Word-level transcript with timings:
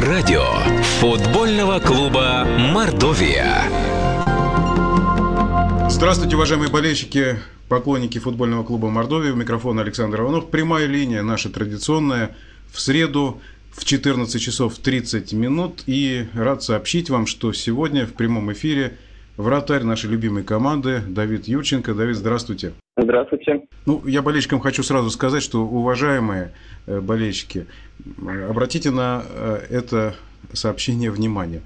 Радио 0.00 0.42
футбольного 0.98 1.78
клуба 1.78 2.44
«Мордовия». 2.44 3.62
Здравствуйте, 5.88 6.34
уважаемые 6.34 6.68
болельщики, 6.68 7.38
поклонники 7.68 8.18
футбольного 8.18 8.64
клуба 8.64 8.90
«Мордовия». 8.90 9.32
У 9.32 9.36
микрофона 9.36 9.82
Александр 9.82 10.22
Иванов. 10.22 10.50
Прямая 10.50 10.86
линия 10.86 11.22
наша 11.22 11.48
традиционная. 11.48 12.34
В 12.72 12.80
среду 12.80 13.40
в 13.70 13.84
14 13.84 14.42
часов 14.42 14.76
30 14.78 15.32
минут. 15.32 15.84
И 15.86 16.26
рад 16.34 16.64
сообщить 16.64 17.08
вам, 17.08 17.28
что 17.28 17.52
сегодня 17.52 18.04
в 18.04 18.14
прямом 18.14 18.52
эфире 18.52 18.98
вратарь 19.36 19.82
нашей 19.82 20.10
любимой 20.10 20.44
команды 20.44 21.02
Давид 21.06 21.46
Юрченко. 21.48 21.94
Давид, 21.94 22.16
здравствуйте. 22.16 22.72
Здравствуйте. 22.96 23.62
Ну, 23.86 24.06
я 24.06 24.22
болельщикам 24.22 24.60
хочу 24.60 24.82
сразу 24.82 25.10
сказать, 25.10 25.42
что, 25.42 25.64
уважаемые 25.64 26.52
э, 26.86 27.00
болельщики, 27.00 27.66
обратите 28.48 28.90
на 28.90 29.24
э, 29.28 29.66
это 29.70 30.14
сообщение 30.52 31.10
внимание. 31.10 31.62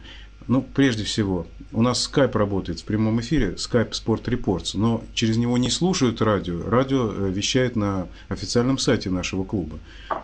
Ну, 0.48 0.62
прежде 0.62 1.04
всего, 1.04 1.46
у 1.72 1.82
нас 1.82 2.10
Skype 2.10 2.36
работает 2.36 2.80
в 2.80 2.84
прямом 2.84 3.20
эфире, 3.20 3.50
Skype 3.50 3.90
Sport 3.90 4.24
Reports, 4.24 4.70
но 4.74 5.04
через 5.12 5.36
него 5.36 5.58
не 5.58 5.68
слушают 5.68 6.22
радио. 6.22 6.62
Радио 6.66 7.12
э, 7.12 7.30
вещает 7.30 7.76
на 7.76 8.08
официальном 8.28 8.78
сайте 8.78 9.10
нашего 9.10 9.44
клуба. 9.44 9.78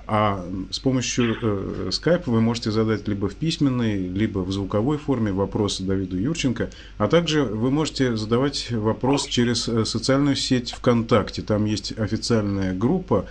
А 0.06 0.42
с 0.70 0.79
помощью 0.79 1.37
э, 1.41 1.91
Skype 1.91 2.23
вы 2.24 2.41
можете 2.41 2.70
задать 2.70 3.06
либо 3.06 3.29
в 3.29 3.34
письменной, 3.34 4.09
либо 4.09 4.38
в 4.38 4.51
звуковой 4.51 4.96
форме 4.96 5.30
вопросы 5.30 5.82
Давиду 5.82 6.16
Юрченко, 6.16 6.70
а 6.96 7.09
также 7.09 7.43
вы 7.45 7.70
можете 7.70 8.16
задавать 8.16 8.70
вопрос 8.70 9.27
через 9.27 9.68
э, 9.68 9.84
социальную 9.84 10.37
сеть 10.37 10.73
ВКонтакте. 10.73 11.43
Там 11.43 11.66
есть 11.66 11.93
официальная 11.98 12.73
группа, 12.73 13.27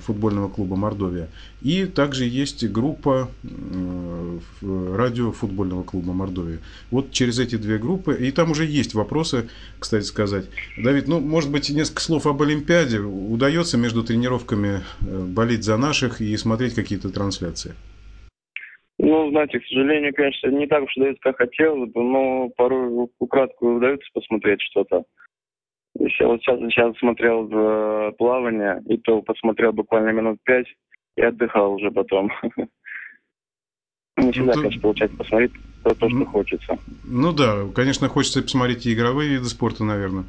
футбольного 0.00 0.48
клуба 0.48 0.76
Мордовия. 0.76 1.28
И 1.62 1.84
также 1.86 2.24
есть 2.24 2.66
группа 2.68 3.28
радио 4.62 5.32
футбольного 5.32 5.82
клуба 5.82 6.12
Мордовия. 6.12 6.58
Вот 6.90 7.10
через 7.12 7.38
эти 7.38 7.56
две 7.56 7.78
группы. 7.78 8.16
И 8.18 8.30
там 8.30 8.50
уже 8.50 8.64
есть 8.64 8.94
вопросы, 8.94 9.48
кстати 9.78 10.04
сказать. 10.04 10.46
Давид, 10.76 11.08
ну, 11.08 11.20
может 11.20 11.52
быть, 11.52 11.70
несколько 11.70 12.00
слов 12.00 12.26
об 12.26 12.42
Олимпиаде. 12.42 13.00
Удается 13.00 13.76
между 13.78 14.02
тренировками 14.04 14.80
э, 15.00 15.24
болеть 15.24 15.64
за 15.64 15.76
наших 15.76 16.20
и 16.20 16.36
смотреть 16.36 16.74
какие-то 16.74 17.10
трансляции? 17.10 17.74
Ну, 18.98 19.30
знаете, 19.30 19.60
к 19.60 19.66
сожалению, 19.66 20.12
конечно, 20.12 20.48
не 20.48 20.66
так 20.66 20.82
уж 20.82 20.96
удается, 20.96 21.20
как 21.22 21.36
хотелось 21.36 21.90
бы, 21.90 22.02
но 22.02 22.48
порой 22.56 23.08
украдку 23.18 23.76
удается 23.76 24.08
посмотреть 24.12 24.60
что-то. 24.62 25.04
Еще 25.98 26.26
вот 26.26 26.40
сейчас, 26.40 26.60
сейчас 26.60 26.96
смотрел 26.98 27.46
в 27.48 28.12
плавание, 28.18 28.80
и 28.86 28.96
то 28.98 29.20
посмотрел 29.20 29.72
буквально 29.72 30.10
минут 30.10 30.38
пять 30.44 30.66
и 31.16 31.22
отдыхал 31.22 31.74
уже 31.74 31.90
потом. 31.90 32.30
Не 34.16 34.32
всегда, 34.32 34.54
ну, 34.54 34.62
конечно, 34.62 34.80
получается 34.80 35.16
посмотреть 35.16 35.52
то, 35.82 35.94
то, 35.94 36.08
что 36.08 36.24
хочется. 36.26 36.78
Ну 37.04 37.32
да, 37.32 37.66
конечно, 37.74 38.08
хочется 38.08 38.42
посмотреть 38.42 38.86
и 38.86 38.94
игровые 38.94 39.30
виды 39.30 39.44
спорта, 39.44 39.84
наверное. 39.84 40.24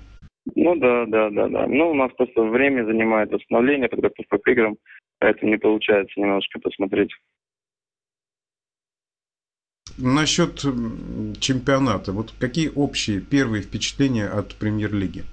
Ну 0.56 0.76
да, 0.76 1.06
да, 1.06 1.30
да, 1.30 1.48
да. 1.48 1.68
Ну, 1.68 1.92
у 1.92 1.94
нас 1.94 2.12
просто 2.18 2.42
время 2.42 2.86
занимает 2.86 3.32
восстановление, 3.32 3.90
подготовка 3.90 4.38
к 4.38 4.48
играм, 4.48 4.78
поэтому 5.20 5.52
не 5.52 5.58
получается 5.58 6.20
немножко 6.20 6.60
посмотреть. 6.60 7.12
Насчет 9.98 10.60
чемпионата, 11.40 12.12
вот 12.12 12.34
какие 12.40 12.72
общие 12.74 13.22
первые 13.22 13.62
впечатления 13.64 14.28
от 14.28 14.56
премьер-лиги? 14.56 15.24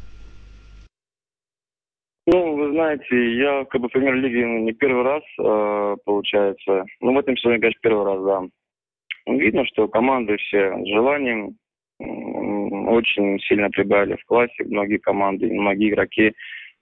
Ну, 2.28 2.56
вы 2.56 2.72
знаете, 2.72 3.34
я 3.36 3.64
как 3.66 3.80
бы 3.80 3.88
в 3.88 3.92
премьер-лиге 3.92 4.44
ну, 4.46 4.58
не 4.58 4.72
первый 4.72 5.05
раз, 5.05 5.22
э, 5.38 5.96
получается. 6.05 6.84
Ну, 7.00 7.14
в 7.14 7.19
этом 7.19 7.36
сезоне, 7.36 7.60
конечно, 7.60 7.80
первый 7.80 8.05
раз, 8.05 8.24
да. 8.24 9.32
Видно, 9.32 9.64
что 9.66 9.86
команды 9.86 10.36
все 10.36 10.77
с 10.77 10.88
желанием 10.88 11.56
очень 11.98 13.38
сильно 13.41 13.70
прибавили 13.70 14.16
в 14.16 14.24
классе, 14.24 14.64
многие 14.64 14.98
команды, 14.98 15.53
многие 15.53 15.91
игроки. 15.91 16.32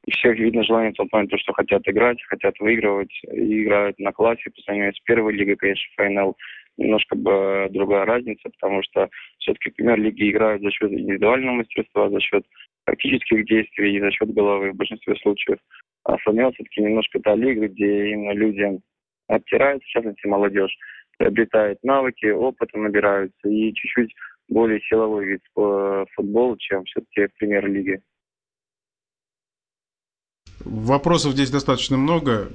И 0.07 0.11
всех 0.11 0.39
видно 0.39 0.65
желание 0.65 0.93
в 0.93 0.97
том 0.97 1.09
плане, 1.09 1.29
то, 1.29 1.39
что 1.39 1.53
хотят 1.53 1.83
играть, 1.87 2.23
хотят 2.25 2.59
выигрывать, 2.59 3.13
и 3.33 3.63
играют 3.63 3.99
на 3.99 4.13
классе 4.13 4.51
по 4.51 4.61
сравнению 4.63 4.95
с 4.95 5.01
первой 5.01 5.33
лигой, 5.35 5.57
конечно, 5.57 5.85
ФНЛ 5.97 6.37
немножко 6.77 7.17
бы 7.17 7.69
другая 7.71 8.05
разница, 8.05 8.51
потому 8.51 8.83
что 8.83 9.09
все-таки 9.39 9.71
премьер-лиги 9.71 10.31
играют 10.31 10.63
за 10.63 10.71
счет 10.71 10.93
индивидуального 10.93 11.57
мастерства, 11.57 12.11
за 12.11 12.21
счет 12.21 12.45
практических 12.85 13.47
действий 13.47 13.97
и 13.97 14.01
за 14.01 14.11
счет 14.11 14.33
головы 14.35 14.73
в 14.73 14.77
большинстве 14.77 15.15
случаев. 15.17 15.59
А 16.05 16.17
ФНЛ 16.19 16.53
все-таки 16.53 16.83
немножко 16.83 17.21
та 17.21 17.35
лига, 17.35 17.69
где 17.69 18.11
именно 18.11 18.33
люди 18.33 18.81
обтираются, 19.29 19.87
в 19.87 19.91
частности 19.91 20.27
молодежь, 20.27 20.77
приобретает 21.19 21.79
навыки, 21.83 22.27
опыта 22.27 22.79
набираются 22.79 23.49
и 23.49 23.73
чуть-чуть 23.73 24.13
более 24.49 24.81
силовой 24.81 25.27
вид 25.27 25.41
футбола, 26.15 26.57
чем 26.59 26.85
все-таки 26.85 27.27
в 27.27 27.39
премьер-лиге. 27.39 28.03
Вопросов 30.65 31.33
здесь 31.33 31.51
достаточно 31.51 31.97
много, 31.97 32.49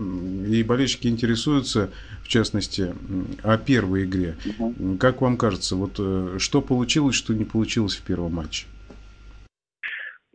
и 0.48 0.64
болельщики 0.64 1.08
интересуются, 1.08 1.92
в 2.24 2.28
частности, 2.28 2.94
о 3.44 3.58
первой 3.58 4.06
игре. 4.06 4.36
Угу. 4.58 4.98
Как 5.00 5.22
вам 5.22 5.38
кажется, 5.38 5.76
вот 5.76 6.00
э, 6.00 6.38
что 6.40 6.62
получилось, 6.62 7.16
что 7.16 7.34
не 7.34 7.46
получилось 7.46 7.96
в 7.96 8.06
первом 8.06 8.34
матче? 8.34 8.66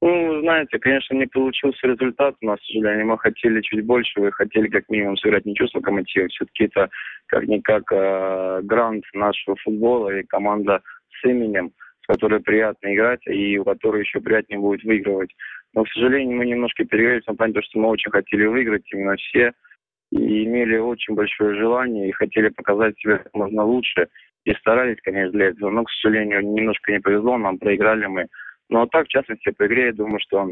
Ну, 0.00 0.40
знаете, 0.42 0.78
конечно, 0.78 1.14
не 1.14 1.26
получился 1.26 1.86
результат 1.86 2.34
у 2.42 2.46
нас, 2.46 2.60
к 2.60 2.64
сожалению. 2.64 3.06
Мы 3.06 3.18
хотели 3.18 3.62
чуть 3.62 3.86
больше, 3.86 4.20
вы 4.20 4.32
хотели 4.32 4.68
как 4.68 4.88
минимум 4.90 5.16
сыграть 5.16 5.46
ничего 5.46 5.66
с 5.66 5.74
Локомотивом. 5.74 6.28
Все-таки 6.28 6.64
это 6.64 6.90
как-никак 7.26 7.84
э, 7.90 8.60
грант 8.64 9.04
нашего 9.14 9.56
футбола 9.56 10.10
и 10.10 10.22
команда 10.24 10.82
с 11.08 11.24
именем, 11.26 11.72
с 12.02 12.06
которой 12.06 12.40
приятно 12.40 12.94
играть 12.94 13.26
и 13.26 13.58
у 13.58 13.64
которой 13.64 14.02
еще 14.02 14.20
приятнее 14.20 14.60
будет 14.60 14.84
выигрывать. 14.84 15.30
Но, 15.74 15.84
к 15.84 15.88
сожалению, 15.88 16.36
мы 16.36 16.46
немножко 16.46 16.84
перегрелись 16.84 17.22
в 17.22 17.26
том 17.26 17.36
плане, 17.36 17.60
что 17.62 17.78
мы 17.78 17.88
очень 17.88 18.10
хотели 18.10 18.46
выиграть, 18.46 18.84
именно 18.92 19.16
все, 19.16 19.52
и 20.12 20.44
имели 20.44 20.76
очень 20.76 21.14
большое 21.14 21.56
желание, 21.56 22.08
и 22.08 22.12
хотели 22.12 22.48
показать 22.48 22.96
себя 22.98 23.18
как 23.18 23.34
можно 23.34 23.64
лучше, 23.64 24.08
и 24.44 24.52
старались, 24.54 24.98
конечно, 25.02 25.32
для 25.32 25.46
этого. 25.46 25.70
Но, 25.70 25.84
к 25.84 25.90
сожалению, 25.90 26.42
немножко 26.42 26.92
не 26.92 27.00
повезло, 27.00 27.36
нам 27.38 27.58
проиграли 27.58 28.06
мы. 28.06 28.26
Ну, 28.68 28.82
а 28.82 28.86
так, 28.86 29.06
в 29.06 29.10
частности, 29.10 29.50
по 29.50 29.66
игре, 29.66 29.86
я 29.86 29.92
думаю, 29.92 30.20
что 30.20 30.50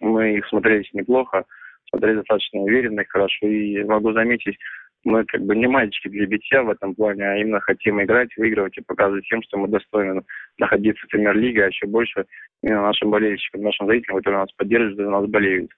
мы 0.00 0.36
их 0.36 0.46
смотрелись 0.46 0.92
неплохо, 0.92 1.44
смотрели 1.88 2.16
достаточно 2.16 2.60
уверенно 2.60 3.00
и 3.00 3.08
хорошо. 3.08 3.46
И 3.46 3.82
могу 3.84 4.12
заметить, 4.12 4.58
мы 5.04 5.24
как 5.24 5.42
бы 5.42 5.56
не 5.56 5.66
мальчики 5.66 6.08
для 6.08 6.26
битья 6.26 6.62
в 6.62 6.70
этом 6.70 6.94
плане, 6.94 7.24
а 7.24 7.36
именно 7.36 7.60
хотим 7.60 8.02
играть, 8.02 8.30
выигрывать 8.36 8.76
и 8.78 8.82
показывать 8.82 9.26
тем, 9.26 9.42
что 9.42 9.58
мы 9.58 9.68
достойны 9.68 10.22
находиться 10.58 11.04
в 11.06 11.10
премьер-лиге, 11.10 11.64
а 11.64 11.68
еще 11.68 11.86
больше 11.86 12.26
именно 12.62 12.82
нашим 12.82 13.10
болельщикам, 13.10 13.62
нашим 13.62 13.86
зрителям, 13.86 14.18
которые 14.18 14.40
нас 14.40 14.52
поддерживают 14.52 15.08
и 15.08 15.12
нас 15.12 15.26
болеют. 15.26 15.70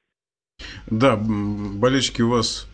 Да, 0.90 1.16
болельщики 1.16 2.22
у 2.22 2.30
вас 2.30 2.70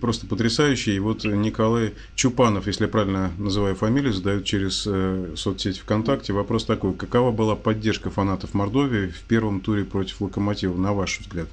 просто 0.00 0.26
потрясающие. 0.26 0.96
И 0.96 1.00
вот 1.00 1.24
Николай 1.24 1.94
Чупанов, 2.14 2.66
если 2.66 2.84
я 2.84 2.90
правильно 2.90 3.32
называю 3.38 3.74
фамилию, 3.74 4.12
задает 4.12 4.44
через 4.44 4.86
э, 4.86 5.34
соцсеть 5.36 5.78
ВКонтакте 5.78 6.32
вопрос 6.32 6.64
такой. 6.64 6.94
Какова 6.94 7.32
была 7.32 7.56
поддержка 7.56 8.10
фанатов 8.10 8.54
Мордовии 8.54 9.08
в 9.08 9.26
первом 9.26 9.60
туре 9.60 9.84
против 9.84 10.20
Локомотива, 10.20 10.76
на 10.76 10.92
ваш 10.92 11.18
взгляд? 11.18 11.48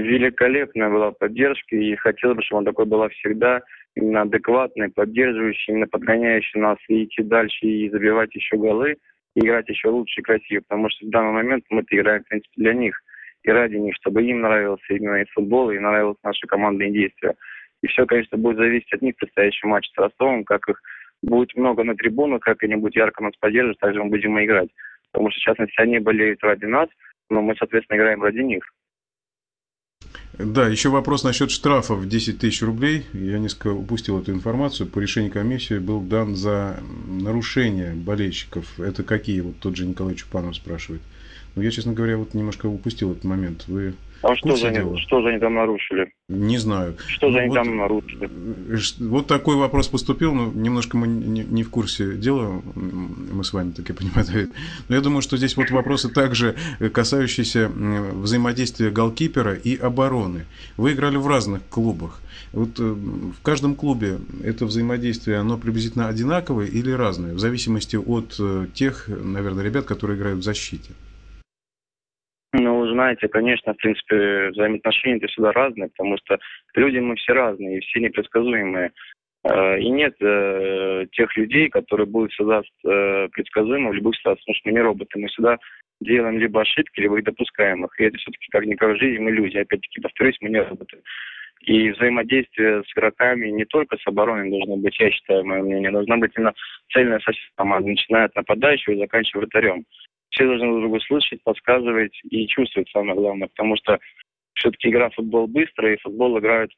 Великолепная 0.00 0.88
была 0.90 1.12
поддержка, 1.12 1.76
и 1.76 1.94
хотелось 1.96 2.36
бы, 2.36 2.42
чтобы 2.42 2.60
она 2.60 2.70
такой 2.70 2.86
была 2.86 3.08
всегда, 3.08 3.62
именно 3.94 4.22
адекватной, 4.22 4.90
поддерживающей, 4.90 5.72
именно 5.72 5.86
подгоняющей 5.86 6.60
нас 6.60 6.78
и 6.88 7.04
идти 7.04 7.22
дальше, 7.22 7.66
и 7.66 7.90
забивать 7.90 8.34
еще 8.34 8.56
голы, 8.56 8.96
и 9.34 9.40
играть 9.40 9.68
еще 9.68 9.88
лучше 9.88 10.20
и 10.20 10.24
красиво, 10.24 10.62
потому 10.62 10.88
что 10.90 11.06
в 11.06 11.10
данный 11.10 11.32
момент 11.32 11.64
мы 11.70 11.82
играем, 11.90 12.22
в 12.22 12.28
принципе, 12.28 12.54
для 12.56 12.74
них, 12.74 13.00
и 13.42 13.50
ради 13.50 13.76
них, 13.76 13.94
чтобы 13.96 14.22
им 14.22 14.40
нравился 14.40 14.84
именно 14.88 15.22
и 15.22 15.30
футбол, 15.32 15.70
и 15.70 15.78
нравилось 15.78 16.18
наши 16.22 16.46
командные 16.46 16.90
действия. 16.90 17.34
И 17.82 17.88
все, 17.88 18.06
конечно, 18.06 18.38
будет 18.38 18.58
зависеть 18.58 18.92
от 18.92 19.02
них 19.02 19.14
в 19.16 19.18
предстоящем 19.18 19.70
матче 19.70 19.90
с 19.92 19.98
Ростовом, 19.98 20.44
как 20.44 20.68
их 20.68 20.80
будет 21.22 21.54
много 21.56 21.82
на 21.84 21.96
трибунах, 21.96 22.40
как 22.40 22.62
они 22.62 22.76
будут 22.76 22.96
ярко 22.96 23.22
нас 23.22 23.32
поддерживать, 23.40 23.78
также 23.78 24.02
мы 24.02 24.10
будем 24.10 24.38
играть. 24.42 24.68
Потому 25.10 25.30
что, 25.30 25.40
в 25.40 25.42
частности, 25.42 25.80
они 25.80 25.98
болеют 25.98 26.42
ради 26.42 26.64
нас, 26.64 26.88
но 27.28 27.42
мы, 27.42 27.56
соответственно, 27.56 27.96
играем 27.96 28.22
ради 28.22 28.38
них. 28.38 28.64
Да, 30.38 30.66
еще 30.66 30.88
вопрос 30.88 31.24
насчет 31.24 31.50
штрафа 31.50 31.94
в 31.94 32.08
10 32.08 32.38
тысяч 32.38 32.62
рублей. 32.62 33.04
Я 33.12 33.38
несколько 33.38 33.68
упустил 33.68 34.18
эту 34.18 34.32
информацию. 34.32 34.86
По 34.86 34.98
решению 34.98 35.30
комиссии 35.30 35.78
был 35.78 36.00
дан 36.00 36.36
за 36.36 36.80
нарушение 37.06 37.92
болельщиков. 37.94 38.80
Это 38.80 39.02
какие? 39.02 39.40
Вот 39.40 39.58
тот 39.58 39.76
же 39.76 39.84
Николай 39.84 40.14
Чупанов 40.14 40.56
спрашивает. 40.56 41.02
Но 41.54 41.62
я, 41.62 41.70
честно 41.70 41.92
говоря, 41.92 42.16
вот 42.16 42.32
немножко 42.32 42.66
упустил 42.66 43.12
этот 43.12 43.24
момент. 43.24 43.64
Вы 43.66 43.94
А 44.22 44.36
что 44.36 44.54
же, 44.54 44.68
они, 44.68 45.00
что 45.00 45.20
же 45.20 45.28
они 45.30 45.38
там 45.38 45.54
нарушили? 45.54 46.12
Не 46.28 46.56
знаю. 46.58 46.96
Что 47.08 47.28
же 47.28 47.34
ну, 47.34 47.38
они 47.40 47.48
вот, 47.48 47.54
там 47.54 47.76
нарушили? 47.76 48.30
Вот 49.00 49.26
такой 49.26 49.56
вопрос 49.56 49.88
поступил, 49.88 50.32
но 50.32 50.52
немножко 50.52 50.96
мы 50.96 51.08
не, 51.08 51.44
не 51.44 51.62
в 51.64 51.70
курсе 51.70 52.14
дела, 52.14 52.62
мы 52.74 53.42
с 53.42 53.52
вами, 53.52 53.72
так 53.72 53.88
я 53.88 53.94
понимаю, 53.94 54.26
Но 54.88 54.94
я 54.94 55.00
думаю, 55.00 55.22
что 55.22 55.36
здесь 55.36 55.56
вот 55.56 55.70
вопросы 55.70 56.08
также 56.08 56.54
касающиеся 56.92 57.68
взаимодействия 57.68 58.90
голкипера 58.90 59.54
и 59.54 59.76
обороны. 59.76 60.46
Вы 60.76 60.92
играли 60.92 61.16
в 61.16 61.26
разных 61.26 61.62
клубах. 61.68 62.20
Вот 62.52 62.78
э, 62.78 62.82
в 62.82 63.42
каждом 63.42 63.74
клубе 63.74 64.18
это 64.44 64.66
взаимодействие, 64.66 65.38
оно 65.38 65.56
приблизительно 65.56 66.08
одинаковое 66.08 66.66
или 66.66 66.90
разное, 66.90 67.34
в 67.34 67.38
зависимости 67.38 67.96
от 67.96 68.36
э, 68.38 68.66
тех, 68.74 69.08
наверное, 69.08 69.64
ребят, 69.64 69.86
которые 69.86 70.18
играют 70.18 70.40
в 70.40 70.42
защите? 70.42 70.90
Знаете, 72.92 73.28
конечно, 73.28 73.72
в 73.72 73.76
принципе, 73.76 74.50
взаимоотношения 74.50 75.16
это 75.16 75.26
всегда 75.28 75.52
разные, 75.52 75.88
потому 75.88 76.16
что 76.18 76.38
люди 76.74 76.98
мы 76.98 77.16
все 77.16 77.32
разные, 77.32 77.78
и 77.78 77.80
все 77.80 78.00
непредсказуемые. 78.00 78.92
Э, 79.44 79.78
и 79.78 79.88
нет 79.88 80.14
э, 80.20 81.06
тех 81.12 81.36
людей, 81.36 81.68
которые 81.68 82.06
будут 82.06 82.32
всегда 82.32 82.62
э, 82.84 83.28
предсказуемы 83.32 83.90
в 83.90 83.94
любых 83.94 84.16
ситуациях, 84.16 84.44
потому 84.44 84.54
что 84.56 84.68
мы 84.68 84.72
не 84.74 84.80
роботы, 84.80 85.18
мы 85.18 85.28
всегда 85.28 85.58
делаем 86.00 86.38
либо 86.38 86.60
ошибки, 86.60 87.00
либо 87.00 87.18
их 87.18 87.24
допускаем 87.24 87.84
их. 87.84 88.00
И 88.00 88.04
это 88.04 88.18
все-таки 88.18 88.46
как-никак 88.50 88.98
жизнь, 88.98 89.22
мы 89.22 89.32
люди. 89.32 89.56
Опять-таки, 89.56 90.00
повторюсь, 90.00 90.36
мы 90.40 90.50
не 90.50 90.60
роботы. 90.60 90.98
И 91.62 91.90
взаимодействие 91.90 92.82
с 92.82 92.92
игроками 92.96 93.48
не 93.48 93.64
только 93.64 93.96
с 93.96 94.06
обороной 94.06 94.50
должно 94.50 94.76
быть, 94.76 94.98
я 94.98 95.10
считаю, 95.10 95.44
мое 95.44 95.62
мнение, 95.62 95.92
должна 95.92 96.16
быть 96.16 96.32
именно 96.36 96.54
цельная 96.92 97.20
система, 97.20 97.78
начиная 97.78 98.24
от 98.24 98.34
нападающего 98.34 98.94
и 98.94 98.98
заканчивая 98.98 99.42
вратарем. 99.42 99.84
Все 100.30 100.46
должны 100.46 100.66
друг 100.66 100.80
друга 100.80 101.00
слышать, 101.00 101.42
подсказывать 101.44 102.18
и 102.30 102.48
чувствовать, 102.48 102.90
самое 102.90 103.14
главное, 103.14 103.48
потому 103.48 103.76
что 103.76 103.98
все-таки 104.54 104.88
игра 104.88 105.10
в 105.10 105.14
футбол 105.14 105.46
быстрая, 105.46 105.94
и 105.94 106.00
футбол 106.00 106.38
играют 106.38 106.72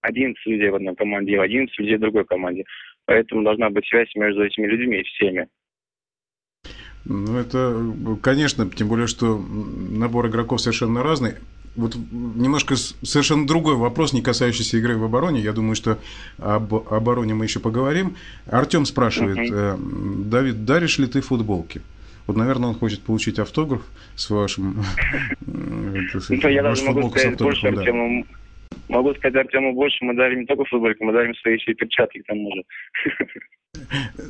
11 0.00 0.46
людей 0.46 0.70
в 0.70 0.74
одной 0.74 0.96
команде 0.96 1.32
и 1.32 1.36
11 1.36 1.78
людей 1.78 1.96
в 1.96 2.00
другой 2.00 2.24
команде. 2.24 2.64
Поэтому 3.06 3.44
должна 3.44 3.70
быть 3.70 3.86
связь 3.86 4.12
между 4.16 4.44
этими 4.44 4.66
людьми 4.66 5.00
и 5.00 5.04
всеми. 5.04 5.48
Ну, 7.04 7.38
это, 7.38 7.76
конечно, 8.22 8.68
тем 8.68 8.88
более, 8.88 9.06
что 9.06 9.38
набор 9.38 10.26
игроков 10.28 10.60
совершенно 10.60 11.02
разный 11.02 11.34
вот 11.76 11.96
немножко 12.12 12.76
совершенно 12.76 13.46
другой 13.46 13.76
вопрос, 13.76 14.12
не 14.12 14.22
касающийся 14.22 14.76
игры 14.78 14.96
в 14.96 15.04
обороне. 15.04 15.40
Я 15.40 15.52
думаю, 15.52 15.74
что 15.74 15.98
об 16.38 16.74
обороне 16.74 17.34
мы 17.34 17.44
еще 17.44 17.60
поговорим. 17.60 18.16
Артем 18.46 18.86
спрашивает, 18.86 19.50
uh-huh. 19.50 20.28
Давид, 20.28 20.64
даришь 20.64 20.98
ли 20.98 21.06
ты 21.06 21.20
футболки? 21.20 21.82
Вот, 22.26 22.36
наверное, 22.36 22.70
он 22.70 22.74
хочет 22.74 23.02
получить 23.02 23.38
автограф 23.38 23.82
с 24.16 24.30
вашим... 24.30 24.84
Ну, 25.46 26.48
я 26.48 26.62
даже 26.62 26.84
могу 26.84 27.10
сказать 27.10 27.38
больше, 27.38 27.68
Артему, 27.68 28.26
могу 28.88 29.14
сказать 29.14 29.36
Артему 29.36 29.72
больше, 29.72 30.04
мы 30.04 30.14
дарим 30.14 30.40
не 30.40 30.46
только 30.46 30.64
футболки, 30.64 31.02
мы 31.02 31.12
дарим 31.12 31.34
свои 31.36 31.54
еще 31.54 31.72
и 31.72 31.74
перчатки 31.74 32.20
к 32.20 32.26
тому 32.26 32.50
же. 32.54 32.64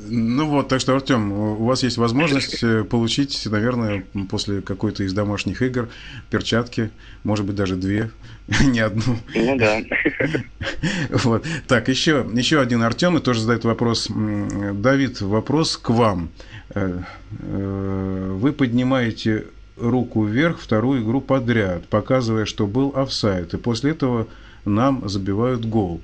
Ну 0.09 0.47
вот, 0.47 0.69
так 0.69 0.81
что, 0.81 0.95
Артем, 0.95 1.33
у 1.33 1.65
вас 1.65 1.83
есть 1.83 1.99
возможность 1.99 2.63
э, 2.63 2.83
получить, 2.85 3.47
наверное, 3.51 4.05
после 4.31 4.63
какой-то 4.63 5.05
из 5.05 5.13
домашних 5.13 5.61
игр 5.63 5.89
перчатки, 6.31 6.91
может 7.25 7.45
быть, 7.45 7.55
даже 7.55 7.77
две, 7.77 8.11
не 8.65 8.81
одну. 8.81 9.17
Ну 9.35 9.57
да. 9.57 9.81
Вот. 11.11 11.47
Так, 11.69 11.89
еще, 11.89 12.27
еще 12.33 12.61
один 12.61 12.83
Артем, 12.83 13.17
и 13.17 13.21
тоже 13.21 13.41
задает 13.41 13.65
вопрос. 13.65 14.09
Давид, 14.11 15.21
вопрос 15.21 15.77
к 15.77 15.91
вам. 15.91 16.31
Э, 16.75 17.01
э, 17.41 18.31
вы 18.35 18.53
поднимаете 18.53 19.47
руку 19.77 20.25
вверх 20.25 20.61
вторую 20.61 21.03
игру 21.03 21.21
подряд, 21.21 21.87
показывая, 21.89 22.45
что 22.45 22.67
был 22.67 22.93
офсайд, 22.95 23.55
и 23.55 23.57
после 23.57 23.93
этого 23.93 24.29
нам 24.65 25.09
забивают 25.09 25.65
гол. 25.65 26.01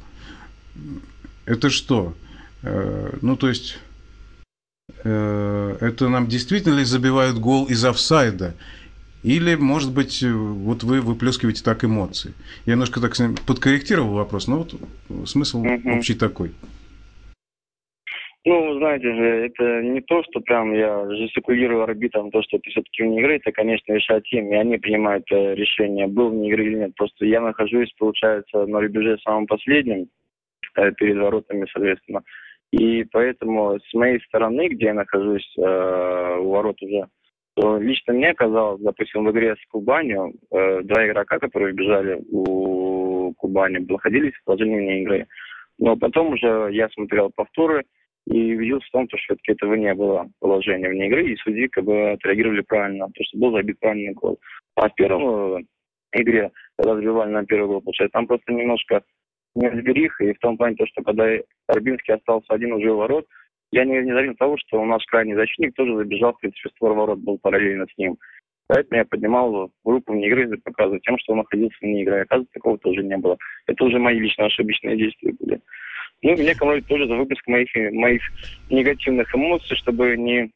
Это 1.46 1.70
что? 1.70 2.14
Э, 2.62 3.17
ну, 3.22 3.37
то 3.37 3.49
есть, 3.49 3.78
э, 5.05 5.76
это 5.81 6.08
нам 6.08 6.26
действительно 6.26 6.78
ли 6.78 6.84
забивают 6.84 7.38
гол 7.38 7.67
из 7.67 7.84
офсайда? 7.84 8.55
Или, 9.22 9.55
может 9.55 9.93
быть, 9.93 10.23
вот 10.23 10.82
вы 10.82 11.02
выплескиваете 11.02 11.62
так 11.62 11.84
эмоции? 11.84 12.32
Я 12.64 12.73
немножко 12.73 13.00
так 13.00 13.14
подкорректировал 13.44 14.14
вопрос, 14.14 14.46
но 14.46 14.58
вот 14.58 15.28
смысл 15.28 15.62
mm-hmm. 15.62 15.99
общий 15.99 16.14
такой. 16.14 16.52
Ну, 18.50 18.75
знаете 18.79 19.14
же, 19.14 19.47
это 19.47 19.81
не 19.81 20.00
то, 20.00 20.25
что 20.25 20.41
прям 20.41 20.75
я 20.75 21.08
жестикулирую 21.08 21.85
арбитром, 21.85 22.32
то, 22.32 22.43
что 22.43 22.56
это 22.56 22.69
все-таки 22.69 23.05
вне 23.05 23.20
игры, 23.20 23.37
это, 23.37 23.52
конечно, 23.52 23.93
решать 23.93 24.25
им, 24.32 24.50
и 24.52 24.56
они 24.56 24.76
принимают 24.76 25.25
э, 25.31 25.55
решение, 25.55 26.08
был 26.08 26.31
вне 26.31 26.49
игры 26.49 26.64
или 26.67 26.79
нет. 26.79 26.93
Просто 26.97 27.26
я 27.26 27.41
нахожусь, 27.41 27.94
получается, 27.97 28.67
на 28.67 28.81
рубеже 28.81 29.19
самым 29.19 29.47
последним, 29.47 30.08
перед 30.75 31.19
воротами, 31.19 31.64
соответственно. 31.73 32.23
И 32.73 33.05
поэтому 33.12 33.79
с 33.79 33.94
моей 33.94 34.20
стороны, 34.23 34.67
где 34.67 34.87
я 34.87 34.94
нахожусь 34.94 35.49
э, 35.56 36.37
у 36.41 36.50
ворот 36.50 36.82
уже, 36.82 37.06
то 37.55 37.79
лично 37.79 38.14
мне 38.14 38.35
казалось, 38.35 38.81
допустим, 38.81 39.26
в 39.26 39.31
игре 39.31 39.55
с 39.55 39.70
Кубанью, 39.70 40.32
э, 40.50 40.81
два 40.82 41.06
игрока, 41.06 41.38
которые 41.38 41.73
бежали 41.73 42.20
у 42.32 43.32
Кубани, 43.35 43.79
находились 43.79 44.35
в 44.35 44.44
положении 44.44 44.81
вне 44.81 45.02
игры. 45.02 45.26
Но 45.79 45.94
потом 45.97 46.32
уже 46.32 46.70
я 46.73 46.88
смотрел 46.88 47.31
повторы 47.31 47.85
и 48.26 48.55
убедился 48.55 48.87
в 48.88 48.93
том, 48.93 49.08
что 49.08 49.37
этого 49.46 49.75
не 49.75 49.94
было 49.94 50.28
положения 50.40 50.88
вне 50.88 51.08
игры, 51.08 51.31
и 51.31 51.37
судьи 51.37 51.69
как 51.69 51.84
бы 51.84 52.12
отреагировали 52.12 52.61
правильно, 52.61 53.06
то 53.06 53.25
что 53.25 53.38
был 53.38 53.52
забит 53.52 53.78
правильный 53.81 54.12
гол. 54.12 54.38
А 54.76 54.88
в 54.88 54.94
первом 54.94 55.56
э, 55.56 55.64
игре, 56.12 56.50
когда 56.76 56.94
забивали 56.94 57.31
на 57.31 57.44
первый 57.44 57.67
гол, 57.67 57.82
получается, 57.82 58.12
там 58.12 58.26
просто 58.26 58.52
немножко 58.52 59.02
неразбериха, 59.55 60.25
и 60.25 60.34
в 60.34 60.38
том 60.38 60.56
плане, 60.56 60.76
то, 60.76 60.87
что 60.87 61.02
когда 61.02 61.28
Арбинский 61.67 62.14
остался 62.14 62.52
один 62.55 62.72
уже 62.72 62.93
у 62.93 62.99
ворот, 62.99 63.26
я 63.72 63.84
не, 63.84 64.00
не 64.00 64.34
того, 64.34 64.56
что 64.58 64.81
у 64.81 64.84
нас 64.84 65.05
крайний 65.06 65.34
защитник 65.34 65.75
тоже 65.75 65.96
забежал, 65.96 66.32
в 66.34 66.38
принципе, 66.38 66.70
створ 66.70 66.94
ворот 66.94 67.19
был 67.20 67.38
параллельно 67.38 67.87
с 67.87 67.99
ним. 67.99 68.16
Поэтому 68.70 69.00
я 69.00 69.05
поднимал 69.05 69.72
группу 69.84 70.12
вне 70.12 70.28
игры, 70.28 70.56
показывать 70.58 71.02
тем, 71.02 71.19
что 71.19 71.32
он 71.32 71.38
находился 71.38 71.76
вне 71.81 72.02
игры. 72.02 72.20
Оказывается, 72.20 72.55
такого 72.55 72.78
тоже 72.78 73.02
не 73.02 73.17
было. 73.17 73.37
Это 73.67 73.82
уже 73.82 73.99
мои 73.99 74.17
личные 74.20 74.46
ошибочные 74.46 74.96
действия 74.96 75.34
были. 75.40 75.61
Ну, 76.22 76.32
мне 76.34 76.55
командует 76.55 76.87
тоже 76.87 77.08
за 77.08 77.17
выпуск 77.17 77.44
моих, 77.49 77.69
моих 77.75 78.22
негативных 78.70 79.34
эмоций, 79.34 79.76
чтобы 79.76 80.17
не 80.17 80.52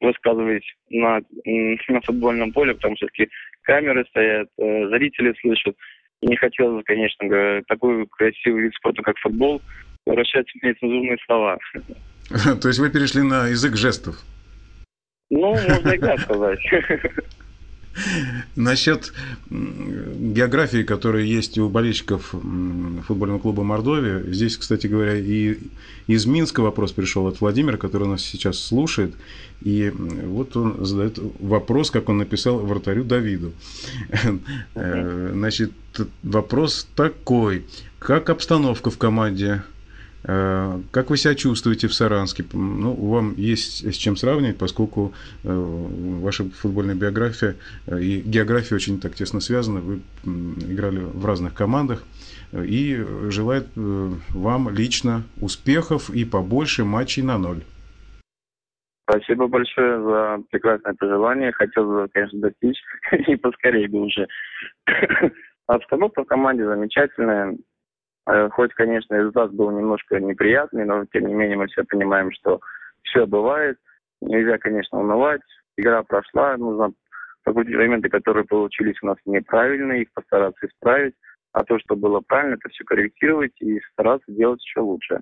высказывать 0.00 0.62
на, 0.90 1.22
на 1.44 2.00
футбольном 2.02 2.52
поле, 2.52 2.74
потому 2.74 2.94
что 2.96 3.08
все-таки 3.08 3.32
камеры 3.62 4.04
стоят, 4.10 4.48
э, 4.58 4.88
зрители 4.90 5.34
слышат. 5.40 5.76
И 6.20 6.28
не 6.28 6.36
хотелось 6.36 6.84
конечно, 6.84 7.62
такой 7.66 8.06
красивый 8.12 8.62
вид 8.62 8.74
спорта, 8.76 9.02
как 9.02 9.18
футбол, 9.18 9.60
превращать 10.04 10.46
в 10.48 10.64
нецензурные 10.64 11.18
слова. 11.26 11.58
То 12.62 12.68
есть 12.68 12.78
вы 12.78 12.90
перешли 12.90 13.22
на 13.22 13.48
язык 13.48 13.74
жестов? 13.74 14.22
Ну, 15.32 15.54
можно 15.54 15.88
и 15.88 15.98
так 15.98 16.20
сказать. 16.20 16.58
Насчет 18.54 19.14
географии, 19.50 20.82
которая 20.82 21.22
есть 21.22 21.56
у 21.58 21.70
болельщиков 21.70 22.34
футбольного 23.06 23.38
клуба 23.38 23.62
Мордовия, 23.62 24.22
здесь, 24.30 24.58
кстати 24.58 24.86
говоря, 24.86 25.14
и 25.16 25.56
из 26.06 26.26
Минска 26.26 26.60
вопрос 26.60 26.92
пришел 26.92 27.26
от 27.26 27.40
Владимира, 27.40 27.78
который 27.78 28.08
нас 28.08 28.22
сейчас 28.22 28.58
слушает. 28.58 29.14
И 29.62 29.90
вот 29.90 30.54
он 30.54 30.84
задает 30.84 31.18
вопрос, 31.40 31.90
как 31.90 32.10
он 32.10 32.18
написал 32.18 32.58
вратарю 32.58 33.04
Давиду. 33.04 33.52
Э, 34.74 35.30
значит, 35.32 35.72
вопрос 36.22 36.88
такой. 36.94 37.64
Как 37.98 38.28
обстановка 38.28 38.90
в 38.90 38.98
команде? 38.98 39.62
Э, 40.24 40.78
как 40.90 41.10
вы 41.10 41.16
себя 41.16 41.34
чувствуете 41.34 41.88
в 41.88 41.94
Саранске? 41.94 42.44
Ну, 42.52 42.94
вам 42.94 43.34
есть 43.36 43.92
с 43.92 43.96
чем 43.96 44.16
сравнивать, 44.16 44.58
поскольку 44.58 45.12
э, 45.42 45.48
ваша 45.48 46.44
футбольная 46.44 46.94
биография 46.94 47.56
э, 47.86 48.00
и 48.00 48.20
география 48.20 48.76
очень 48.76 49.00
так 49.00 49.14
тесно 49.14 49.40
связаны. 49.40 49.80
Вы 49.80 50.00
играли 50.24 50.98
в 50.98 51.24
разных 51.24 51.54
командах. 51.54 52.04
И 52.52 53.02
желает 53.30 53.66
вам 53.74 54.68
лично 54.68 55.22
успехов 55.40 56.10
и 56.10 56.26
побольше 56.26 56.84
матчей 56.84 57.22
на 57.22 57.38
ноль. 57.38 57.62
Спасибо 59.08 59.46
большое 59.46 60.02
за 60.02 60.42
прекрасное 60.50 60.92
пожелание. 60.92 61.52
Хотел 61.52 61.86
бы, 61.86 62.08
конечно, 62.12 62.40
достичь 62.40 62.76
и 63.26 63.36
поскорее 63.36 63.88
бы 63.88 64.02
уже. 64.02 64.28
Обстановка 65.66 66.24
в 66.24 66.26
команде 66.26 66.66
замечательная. 66.66 67.56
Э, 68.26 68.48
хоть, 68.50 68.72
конечно, 68.74 69.14
результат 69.14 69.52
был 69.52 69.70
немножко 69.70 70.20
неприятный, 70.20 70.84
но 70.84 71.04
тем 71.06 71.26
не 71.26 71.34
менее 71.34 71.56
мы 71.56 71.66
все 71.66 71.84
понимаем, 71.84 72.30
что 72.32 72.60
все 73.02 73.26
бывает. 73.26 73.78
Нельзя, 74.20 74.58
конечно, 74.58 75.00
унывать. 75.00 75.42
Игра 75.76 76.02
прошла, 76.02 76.56
нужно 76.56 76.92
какие-то 77.44 77.78
моменты, 77.78 78.08
которые 78.08 78.44
получились 78.44 79.02
у 79.02 79.06
нас 79.06 79.16
неправильные, 79.24 80.02
их 80.02 80.12
постараться 80.12 80.66
исправить. 80.66 81.14
А 81.52 81.64
то, 81.64 81.78
что 81.80 81.96
было 81.96 82.20
правильно, 82.20 82.54
это 82.54 82.68
все 82.68 82.84
корректировать 82.84 83.60
и 83.60 83.80
стараться 83.92 84.30
делать 84.32 84.62
еще 84.62 84.80
лучше. 84.80 85.20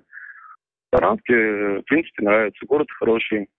Саранске, 0.93 1.79
в 1.79 1.83
принципе, 1.83 2.23
нравится. 2.23 2.65
Город 2.65 2.87
хороший, 2.99 3.49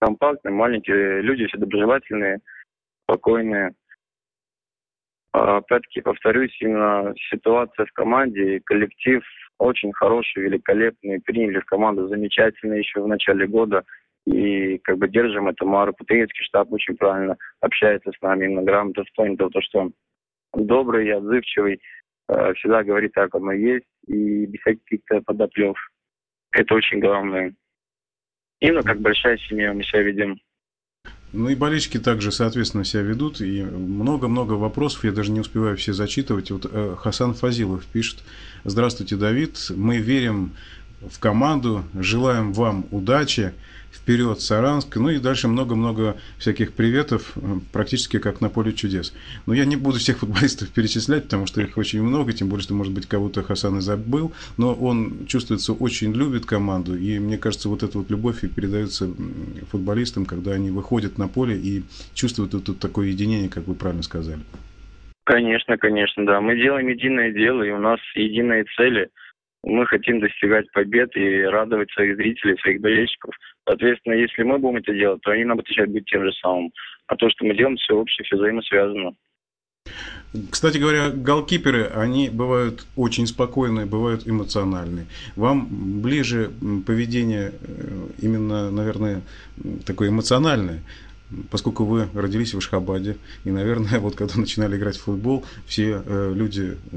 компактный, 0.00 0.52
маленький, 0.52 0.92
люди 0.92 1.46
все 1.46 1.58
доброжелательные, 1.58 2.40
спокойные. 3.04 3.72
Опять-таки, 5.32 6.02
повторюсь, 6.02 6.54
именно 6.60 7.14
ситуация 7.30 7.86
в 7.86 7.92
команде, 7.92 8.60
коллектив 8.64 9.22
очень 9.58 9.92
хороший, 9.92 10.42
великолепный, 10.42 11.20
приняли 11.20 11.60
в 11.60 11.64
команду 11.64 12.08
замечательно 12.08 12.74
еще 12.74 13.00
в 13.00 13.08
начале 13.08 13.46
года. 13.46 13.84
И 14.26 14.78
как 14.78 14.98
бы 14.98 15.08
держим 15.08 15.48
это. 15.48 15.64
Мару 15.64 15.94
Путеецкий 15.94 16.44
штаб 16.44 16.70
очень 16.72 16.96
правильно 16.96 17.36
общается 17.60 18.12
с 18.12 18.20
нами, 18.20 18.44
именно 18.44 18.62
грамотно 18.62 19.04
в 19.04 19.36
того, 19.36 19.50
что 19.60 19.80
он 19.80 19.94
добрый, 20.54 21.12
отзывчивый, 21.12 21.80
э, 22.28 22.54
всегда 22.54 22.84
говорит 22.84 23.12
так, 23.12 23.34
оно 23.34 23.52
есть, 23.52 23.86
и 24.06 24.46
без 24.46 24.62
каких-то 24.62 25.22
подоплев. 25.22 25.76
Это 26.52 26.74
очень 26.74 27.00
главное. 27.00 27.54
Именно 28.60 28.82
как 28.82 29.00
большая 29.00 29.38
семья 29.38 29.72
мы 29.72 29.82
себя 29.82 30.02
ведем. 30.02 30.36
Ну 31.32 31.48
и 31.48 31.54
болельщики 31.54 31.98
также, 31.98 32.30
соответственно, 32.30 32.84
себя 32.84 33.02
ведут. 33.02 33.40
И 33.40 33.62
много-много 33.62 34.52
вопросов, 34.52 35.04
я 35.04 35.12
даже 35.12 35.30
не 35.30 35.40
успеваю 35.40 35.76
все 35.76 35.92
зачитывать. 35.94 36.50
Вот 36.50 36.66
э, 36.70 36.96
Хасан 36.98 37.34
Фазилов 37.34 37.84
пишет. 37.86 38.18
Здравствуйте, 38.64 39.16
Давид. 39.16 39.58
Мы 39.70 39.96
верим 39.98 40.52
в 41.10 41.18
команду, 41.18 41.84
желаем 41.94 42.52
вам 42.52 42.86
удачи 42.90 43.52
вперед, 43.92 44.40
Саранск. 44.40 44.96
Ну 44.96 45.10
и 45.10 45.18
дальше 45.18 45.48
много-много 45.48 46.16
всяких 46.38 46.72
приветов, 46.72 47.32
э, 47.36 47.40
практически 47.72 48.18
как 48.18 48.40
на 48.40 48.48
поле 48.48 48.72
чудес. 48.72 49.14
Но 49.46 49.54
я 49.54 49.64
не 49.64 49.76
буду 49.76 49.98
всех 49.98 50.18
футболистов 50.20 50.72
перечислять, 50.72 51.24
потому 51.24 51.46
что 51.46 51.60
их 51.60 51.76
очень 51.76 52.02
много, 52.02 52.32
тем 52.32 52.48
более, 52.48 52.62
что, 52.62 52.74
может 52.74 52.92
быть, 52.92 53.06
кого-то 53.06 53.42
Хасан 53.42 53.78
и 53.78 53.80
забыл. 53.80 54.32
Но 54.56 54.74
он 54.74 55.26
чувствуется, 55.26 55.72
очень 55.72 56.12
любит 56.14 56.46
команду. 56.46 56.96
И 56.96 57.18
мне 57.18 57.38
кажется, 57.38 57.68
вот 57.68 57.82
эта 57.82 57.98
вот 57.98 58.10
любовь 58.10 58.42
и 58.44 58.48
передается 58.48 59.10
футболистам, 59.70 60.24
когда 60.24 60.52
они 60.52 60.70
выходят 60.70 61.18
на 61.18 61.28
поле 61.28 61.56
и 61.56 61.82
чувствуют 62.14 62.54
вот 62.54 62.64
тут 62.64 62.78
такое 62.78 63.08
единение, 63.08 63.48
как 63.48 63.66
вы 63.66 63.74
правильно 63.74 64.02
сказали. 64.02 64.40
Конечно, 65.24 65.78
конечно, 65.78 66.26
да. 66.26 66.40
Мы 66.40 66.56
делаем 66.56 66.88
единое 66.88 67.32
дело, 67.32 67.62
и 67.62 67.70
у 67.70 67.78
нас 67.78 68.00
единые 68.14 68.64
цели– 68.76 69.08
мы 69.64 69.86
хотим 69.86 70.20
достигать 70.20 70.70
побед 70.72 71.14
и 71.16 71.42
радовать 71.42 71.90
своих 71.92 72.16
зрителей, 72.16 72.58
своих 72.58 72.80
болельщиков. 72.80 73.34
Соответственно, 73.66 74.14
если 74.14 74.42
мы 74.42 74.58
будем 74.58 74.78
это 74.78 74.92
делать, 74.92 75.20
то 75.22 75.30
они 75.30 75.44
нам 75.44 75.60
отвечать 75.60 75.88
будут 75.88 76.06
тем 76.06 76.24
же 76.24 76.32
самым. 76.32 76.72
А 77.06 77.16
то, 77.16 77.30
что 77.30 77.44
мы 77.44 77.56
делаем, 77.56 77.76
все 77.76 77.94
общее, 77.94 78.24
все 78.24 78.36
взаимосвязано. 78.36 79.12
Кстати 80.50 80.78
говоря, 80.78 81.10
голкиперы, 81.10 81.84
они 81.84 82.30
бывают 82.30 82.86
очень 82.96 83.26
спокойные, 83.26 83.84
бывают 83.84 84.26
эмоциональные. 84.26 85.06
Вам 85.36 85.68
ближе 86.00 86.50
поведение 86.86 87.52
э, 87.60 88.06
именно, 88.22 88.70
наверное, 88.70 89.20
такое 89.84 90.08
эмоциональное 90.08 90.80
поскольку 91.50 91.84
вы 91.84 92.08
родились 92.14 92.54
в 92.54 92.58
Ашхабаде, 92.58 93.16
и, 93.44 93.50
наверное, 93.50 93.98
вот 94.00 94.16
когда 94.16 94.38
начинали 94.38 94.76
играть 94.76 94.96
в 94.96 95.04
футбол, 95.04 95.44
все 95.66 96.02
э, 96.04 96.32
люди, 96.34 96.76
э, 96.92 96.96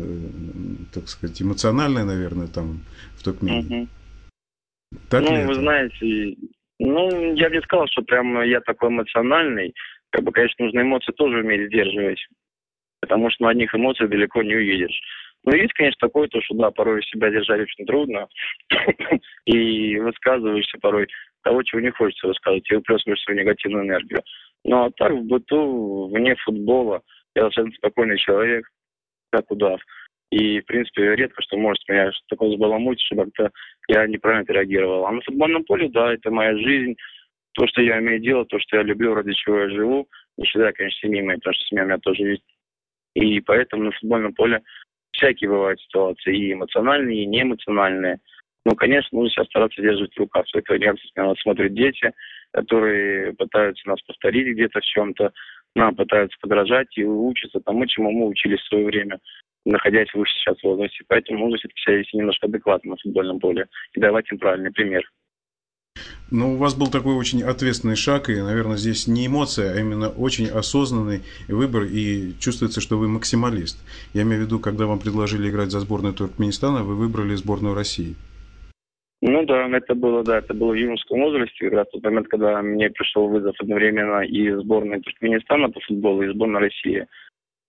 так 0.94 1.08
сказать, 1.08 1.42
эмоциональные, 1.42 2.06
наверное, 2.06 2.48
там 2.48 2.82
в 3.18 3.24
Туркмении. 3.24 3.84
Угу. 3.84 3.90
Так 5.10 5.24
ну, 5.24 5.32
вы 5.32 5.38
это? 5.38 5.54
знаете, 5.56 6.36
ну, 6.80 7.34
я 7.34 7.50
бы 7.50 7.56
не 7.56 7.62
сказал, 7.62 7.88
что 7.88 8.02
прям 8.02 8.42
я 8.44 8.62
такой 8.62 8.90
эмоциональный. 8.90 9.74
Как 10.12 10.24
бы, 10.24 10.32
конечно, 10.32 10.66
нужно 10.66 10.82
эмоции 10.82 11.12
тоже 11.14 11.40
уметь 11.40 11.68
сдерживать, 11.68 12.26
потому 13.02 13.30
что 13.30 13.44
на 13.44 13.50
одних 13.50 13.74
эмоциях 13.74 14.10
далеко 14.10 14.42
не 14.44 14.56
уедешь. 14.56 15.00
Но 15.44 15.56
есть, 15.56 15.74
конечно, 15.74 16.08
такое, 16.08 16.28
то, 16.28 16.42
что, 16.42 16.56
да, 16.56 16.72
порой 16.72 17.04
себя 17.04 17.30
держать 17.30 17.62
очень 17.62 17.86
трудно, 17.86 18.28
и 19.46 19.98
высказываешься 20.00 20.78
порой 20.80 21.08
того, 21.46 21.62
чего 21.64 21.80
не 21.80 21.92
хочется 21.92 22.28
рассказывать, 22.28 22.70
и 22.70 22.76
выплескиваешь 22.76 23.22
свою 23.22 23.40
негативную 23.40 23.86
энергию. 23.86 24.22
Ну 24.66 24.84
а 24.84 24.92
так 24.92 25.12
в 25.14 25.24
быту, 25.24 26.08
вне 26.08 26.36
футбола, 26.44 27.02
я 27.36 27.44
достаточно 27.44 27.78
спокойный 27.78 28.18
человек, 28.18 28.68
как 29.32 29.50
удав. 29.52 29.80
И, 30.32 30.60
в 30.60 30.66
принципе, 30.66 31.16
редко 31.16 31.42
что 31.44 31.56
может 31.58 31.88
меня 31.88 32.12
такое 32.30 32.50
забаламутить, 32.50 33.06
что 33.06 33.16
как-то 33.18 33.52
я 33.88 34.08
неправильно 34.08 34.52
реагировал. 34.52 35.06
А 35.06 35.12
на 35.12 35.22
футбольном 35.22 35.64
поле, 35.66 35.88
да, 35.90 36.14
это 36.14 36.32
моя 36.32 36.58
жизнь, 36.58 36.96
то, 37.54 37.68
что 37.68 37.82
я 37.82 37.98
умею 37.98 38.20
делать, 38.20 38.48
то, 38.50 38.60
что 38.60 38.78
я 38.78 38.84
люблю, 38.84 39.14
ради 39.14 39.34
чего 39.34 39.60
я 39.60 39.70
живу, 39.70 40.08
не 40.38 40.46
считая, 40.46 40.74
конечно, 40.74 41.00
семьи 41.00 41.22
моей, 41.22 41.38
потому 41.38 41.54
что 41.54 41.66
семья 41.68 41.84
у 41.84 41.86
меня 41.86 41.98
тоже 42.00 42.24
есть. 42.24 42.44
И 43.14 43.40
поэтому 43.42 43.84
на 43.84 43.92
футбольном 43.92 44.34
поле 44.34 44.62
всякие 45.12 45.50
бывают 45.52 45.80
ситуации, 45.80 46.36
и 46.36 46.54
эмоциональные, 46.54 47.24
и 47.24 47.28
неэмоциональные. 47.28 48.18
Ну, 48.66 48.76
конечно, 48.76 49.10
нужно 49.18 49.30
сейчас 49.30 49.48
стараться 49.48 49.82
держать 49.82 50.12
в 50.14 50.20
руках. 50.20 50.46
Все 50.48 50.60
это 50.60 50.74
реакции 50.74 51.08
нас 51.16 51.40
смотрят 51.40 51.74
дети, 51.74 52.12
которые 52.52 53.34
пытаются 53.34 53.88
нас 53.88 54.02
повторить 54.02 54.48
где-то 54.48 54.80
в 54.80 54.84
чем-то, 54.84 55.32
нам 55.76 55.96
пытаются 55.96 56.38
подражать 56.42 56.98
и 56.98 57.04
учатся 57.04 57.60
тому, 57.60 57.86
чему 57.86 58.12
мы 58.12 58.28
учились 58.28 58.62
в 58.62 58.68
свое 58.68 58.86
время, 58.86 59.20
находясь 59.66 60.14
выше 60.14 60.34
сейчас 60.36 60.64
возрасте. 60.64 61.04
Поэтому 61.08 61.40
нужно 61.40 61.58
все-таки 61.58 61.82
себя 61.82 61.98
вести 61.98 62.18
немножко 62.18 62.48
адекватно 62.48 62.92
на 62.92 62.98
футбольном 62.98 63.40
поле 63.40 63.68
и 63.94 64.00
давать 64.00 64.32
им 64.32 64.40
правильный 64.40 64.72
пример. 64.72 65.04
Ну, 66.32 66.54
у 66.54 66.58
вас 66.58 66.74
был 66.74 66.88
такой 66.88 67.16
очень 67.16 67.44
ответственный 67.44 67.96
шаг, 67.96 68.30
и, 68.30 68.42
наверное, 68.42 68.78
здесь 68.78 69.08
не 69.08 69.28
эмоция, 69.28 69.74
а 69.74 69.80
именно 69.80 70.10
очень 70.10 70.48
осознанный 70.48 71.22
выбор, 71.48 71.84
и 71.84 72.34
чувствуется, 72.40 72.82
что 72.82 72.98
вы 72.98 73.08
максималист. 73.08 73.78
Я 74.14 74.24
имею 74.24 74.42
в 74.42 74.46
виду, 74.46 74.60
когда 74.60 74.88
вам 74.88 75.00
предложили 75.00 75.50
играть 75.50 75.70
за 75.70 75.82
сборную 75.82 76.14
Туркменистана, 76.16 76.84
вы 76.84 76.96
выбрали 76.96 77.36
сборную 77.36 77.76
России. 77.76 78.16
Ну 79.28 79.44
да, 79.44 79.68
это 79.76 79.96
было, 79.96 80.24
да, 80.24 80.38
это 80.38 80.54
было 80.54 80.72
в 80.72 80.76
юношеском 80.76 81.20
возрасте, 81.22 81.70
раз 81.70 81.88
в 81.88 81.94
тот 81.94 82.04
момент, 82.04 82.28
когда 82.28 82.62
мне 82.62 82.92
пришел 82.92 83.28
вызов 83.28 83.56
одновременно 83.60 84.22
и 84.22 84.52
сборной 84.52 85.02
Туркменистана 85.02 85.72
по 85.72 85.80
футболу, 85.80 86.22
и 86.22 86.32
сборной 86.32 86.60
России. 86.60 87.08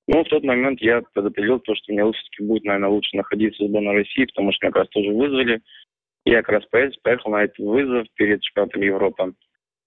Ну, 0.07 0.23
в 0.23 0.29
тот 0.29 0.45
момент 0.45 0.83
я 0.83 1.01
предопределил 1.15 1.59
то, 1.61 1.75
что 1.75 1.95
мне 1.95 2.03
все-таки 2.13 2.45
будет, 2.45 2.65
наверное, 2.65 2.91
лучше 2.91 3.17
находиться 3.17 3.65
в 3.65 3.69
сборной 3.69 3.95
России, 3.95 4.27
потому 4.27 4.53
что 4.53 4.67
меня 4.67 4.73
как 4.73 4.83
раз 4.83 4.89
тоже 4.91 5.11
вызвали. 5.13 5.63
Я 6.27 6.43
как 6.43 6.61
раз 6.61 6.65
поехал 7.03 7.31
на 7.31 7.45
этот 7.45 7.59
вызов 7.59 8.07
перед 8.17 8.43
чемпионатом 8.43 8.83
Европы 8.83 9.33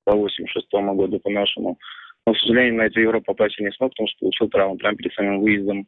по 0.06 0.16
86 0.16 0.68
году 0.72 1.20
по 1.20 1.30
нашему. 1.30 1.78
Но, 2.26 2.34
к 2.34 2.38
сожалению, 2.40 2.78
на 2.78 2.88
эту 2.88 3.00
Европу 3.00 3.26
попасть 3.26 3.60
я 3.60 3.68
не 3.68 3.72
смог, 3.74 3.92
потому 3.92 4.08
что 4.08 4.20
получил 4.22 4.50
травму 4.50 4.76
прямо 4.78 4.98
перед 4.98 5.14
самым 5.14 5.42
выездом. 5.42 5.86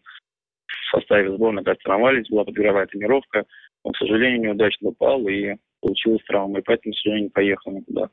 В 0.67 0.95
составе 0.95 1.35
сборной 1.35 1.63
как 1.63 1.79
травмовались, 1.79 2.29
была 2.29 2.43
подгровая 2.43 2.85
тренировка. 2.85 3.45
Но, 3.83 3.91
к 3.93 3.97
сожалению, 3.97 4.41
неудачно 4.41 4.89
упал 4.89 5.27
и 5.27 5.55
получилась 5.81 6.23
травма, 6.27 6.59
и 6.59 6.63
поэтому, 6.63 6.93
сожалению, 6.93 7.25
не 7.25 7.29
поехал 7.29 7.71
никуда. 7.71 8.09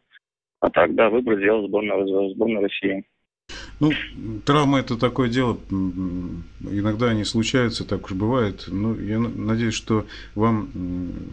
А 0.61 0.71
так, 0.71 0.95
да, 0.95 1.09
выбор 1.09 1.37
сделал 1.37 1.67
сборную, 1.67 2.31
сборную 2.35 2.63
России. 2.63 3.05
Ну, 3.81 3.93
травма 4.45 4.81
это 4.81 4.99
такое 4.99 5.29
дело, 5.29 5.57
иногда 5.71 7.11
они 7.11 7.23
случаются, 7.23 7.87
так 7.87 8.07
уж 8.07 8.13
бывает. 8.13 8.65
Ну, 8.67 8.99
я 8.99 9.21
надеюсь, 9.21 9.75
что 9.75 10.05
вам 10.35 10.69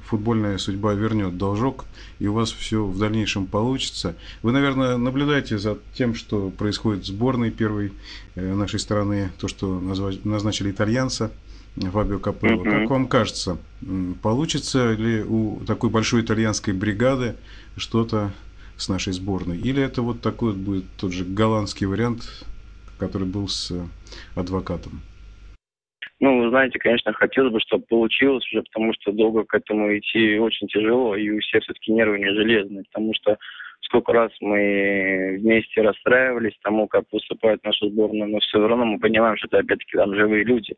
футбольная 0.06 0.60
судьба 0.60 0.94
вернет 0.94 1.38
должок, 1.38 1.86
и 2.20 2.28
у 2.28 2.34
вас 2.34 2.52
все 2.52 2.86
в 2.86 3.00
дальнейшем 3.00 3.48
получится. 3.48 4.16
Вы, 4.44 4.52
наверное, 4.52 4.98
наблюдаете 4.98 5.58
за 5.58 5.80
тем, 5.96 6.14
что 6.14 6.52
происходит 6.52 7.04
в 7.04 7.08
сборной 7.08 7.50
первой 7.50 7.94
э, 8.36 8.54
нашей 8.54 8.80
страны, 8.80 9.32
то, 9.40 9.48
что 9.48 9.80
назначили 9.80 10.70
итальянца 10.70 11.32
Фабио 11.78 12.20
Капелло. 12.20 12.64
Mm-hmm. 12.64 12.80
Как 12.82 12.90
вам 12.90 13.08
кажется, 13.08 13.58
получится 14.24 14.94
ли 14.94 15.24
у 15.24 15.60
такой 15.66 15.90
большой 15.90 16.22
итальянской 16.22 16.74
бригады 16.74 17.36
что-то 17.78 18.32
с 18.78 18.88
нашей 18.88 19.14
сборной? 19.14 19.58
Или 19.58 19.84
это 19.84 20.02
вот 20.02 20.22
такой 20.22 20.54
вот 20.54 20.58
будет 20.58 20.86
тот 21.00 21.12
же 21.12 21.26
голландский 21.26 21.86
вариант, 21.86 22.46
который 22.98 23.28
был 23.28 23.48
с 23.48 23.72
э, 23.72 23.86
адвокатом? 24.36 25.02
Ну, 26.22 26.44
вы 26.44 26.50
знаете, 26.50 26.80
конечно, 26.80 27.12
хотелось 27.12 27.52
бы, 27.52 27.60
чтобы 27.60 27.86
получилось 27.90 28.46
уже, 28.52 28.64
потому 28.64 28.94
что 28.94 29.12
долго 29.12 29.44
к 29.44 29.54
этому 29.54 29.98
идти 29.98 30.40
очень 30.40 30.68
тяжело, 30.68 31.16
и 31.16 31.30
у 31.30 31.40
всех 31.40 31.64
все-таки 31.64 31.92
нервы 31.92 32.20
не 32.20 32.34
железные, 32.34 32.86
потому 32.86 33.14
что 33.16 33.38
сколько 33.82 34.14
раз 34.14 34.32
мы 34.40 35.38
вместе 35.42 35.82
расстраивались 35.82 36.58
тому, 36.64 36.88
как 36.88 37.04
выступает 37.12 37.64
наша 37.66 37.90
сборная, 37.90 38.28
но 38.28 38.40
все 38.40 38.66
равно 38.66 38.86
мы 38.86 39.00
понимаем, 39.00 39.36
что 39.38 39.48
это 39.48 39.60
опять-таки 39.60 39.98
там 39.98 40.16
живые 40.16 40.46
люди 40.46 40.76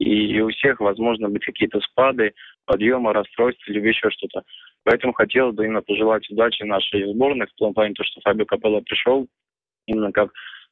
и 0.00 0.40
у 0.40 0.48
всех, 0.48 0.80
возможно, 0.80 1.28
быть 1.28 1.44
какие-то 1.44 1.78
спады, 1.80 2.32
подъемы, 2.64 3.12
расстройства 3.12 3.70
или 3.70 3.86
еще 3.86 4.10
что-то. 4.10 4.42
Поэтому 4.84 5.12
хотелось 5.12 5.54
бы 5.54 5.66
именно 5.66 5.82
пожелать 5.82 6.28
удачи 6.30 6.62
нашей 6.62 7.12
сборной, 7.12 7.46
в 7.46 7.52
том 7.54 7.74
плане, 7.74 7.94
то, 7.94 8.02
что 8.04 8.20
Фабио 8.22 8.46
Капелло 8.46 8.80
пришел 8.80 9.28
именно 9.86 10.10
как 10.10 10.30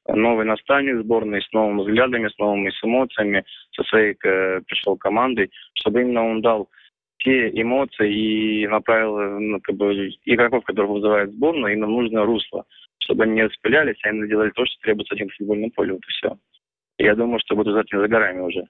новый 0.08 0.46
наставник 0.46 1.02
сборной, 1.02 1.42
с 1.42 1.52
новыми 1.52 1.82
взглядами, 1.82 2.28
с 2.28 2.38
новыми 2.38 2.70
с 2.70 2.82
эмоциями, 2.82 3.44
со 3.76 3.82
своей 3.84 4.16
э, 4.24 4.60
пришел 4.66 4.96
командой, 4.96 5.50
чтобы 5.74 6.00
именно 6.00 6.24
он 6.24 6.40
дал 6.40 6.70
те 7.18 7.50
эмоции 7.50 8.62
и 8.62 8.66
направил 8.66 9.40
ну, 9.40 9.60
как 9.60 9.76
бы, 9.76 10.08
игроков, 10.24 10.64
которые 10.64 10.90
вызывают 10.90 11.32
сборную, 11.32 11.74
именно 11.74 11.88
нужное 11.88 12.24
русло, 12.24 12.64
чтобы 13.00 13.24
они 13.24 13.34
не 13.34 13.44
распылялись, 13.44 13.98
а 14.04 14.08
именно 14.08 14.26
делали 14.26 14.50
то, 14.50 14.64
что 14.64 14.80
требуется 14.80 15.14
один 15.14 15.28
футбольном 15.36 15.70
поле, 15.72 15.92
вот 15.92 16.02
и 16.02 16.10
все. 16.12 16.38
Я 16.96 17.14
думаю, 17.14 17.40
что 17.40 17.56
будет 17.56 17.92
не 17.92 17.98
за 17.98 18.08
горами 18.08 18.40
уже. 18.40 18.64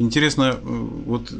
Интересно, 0.00 0.54
э, 0.54 0.56
вот 0.62 1.30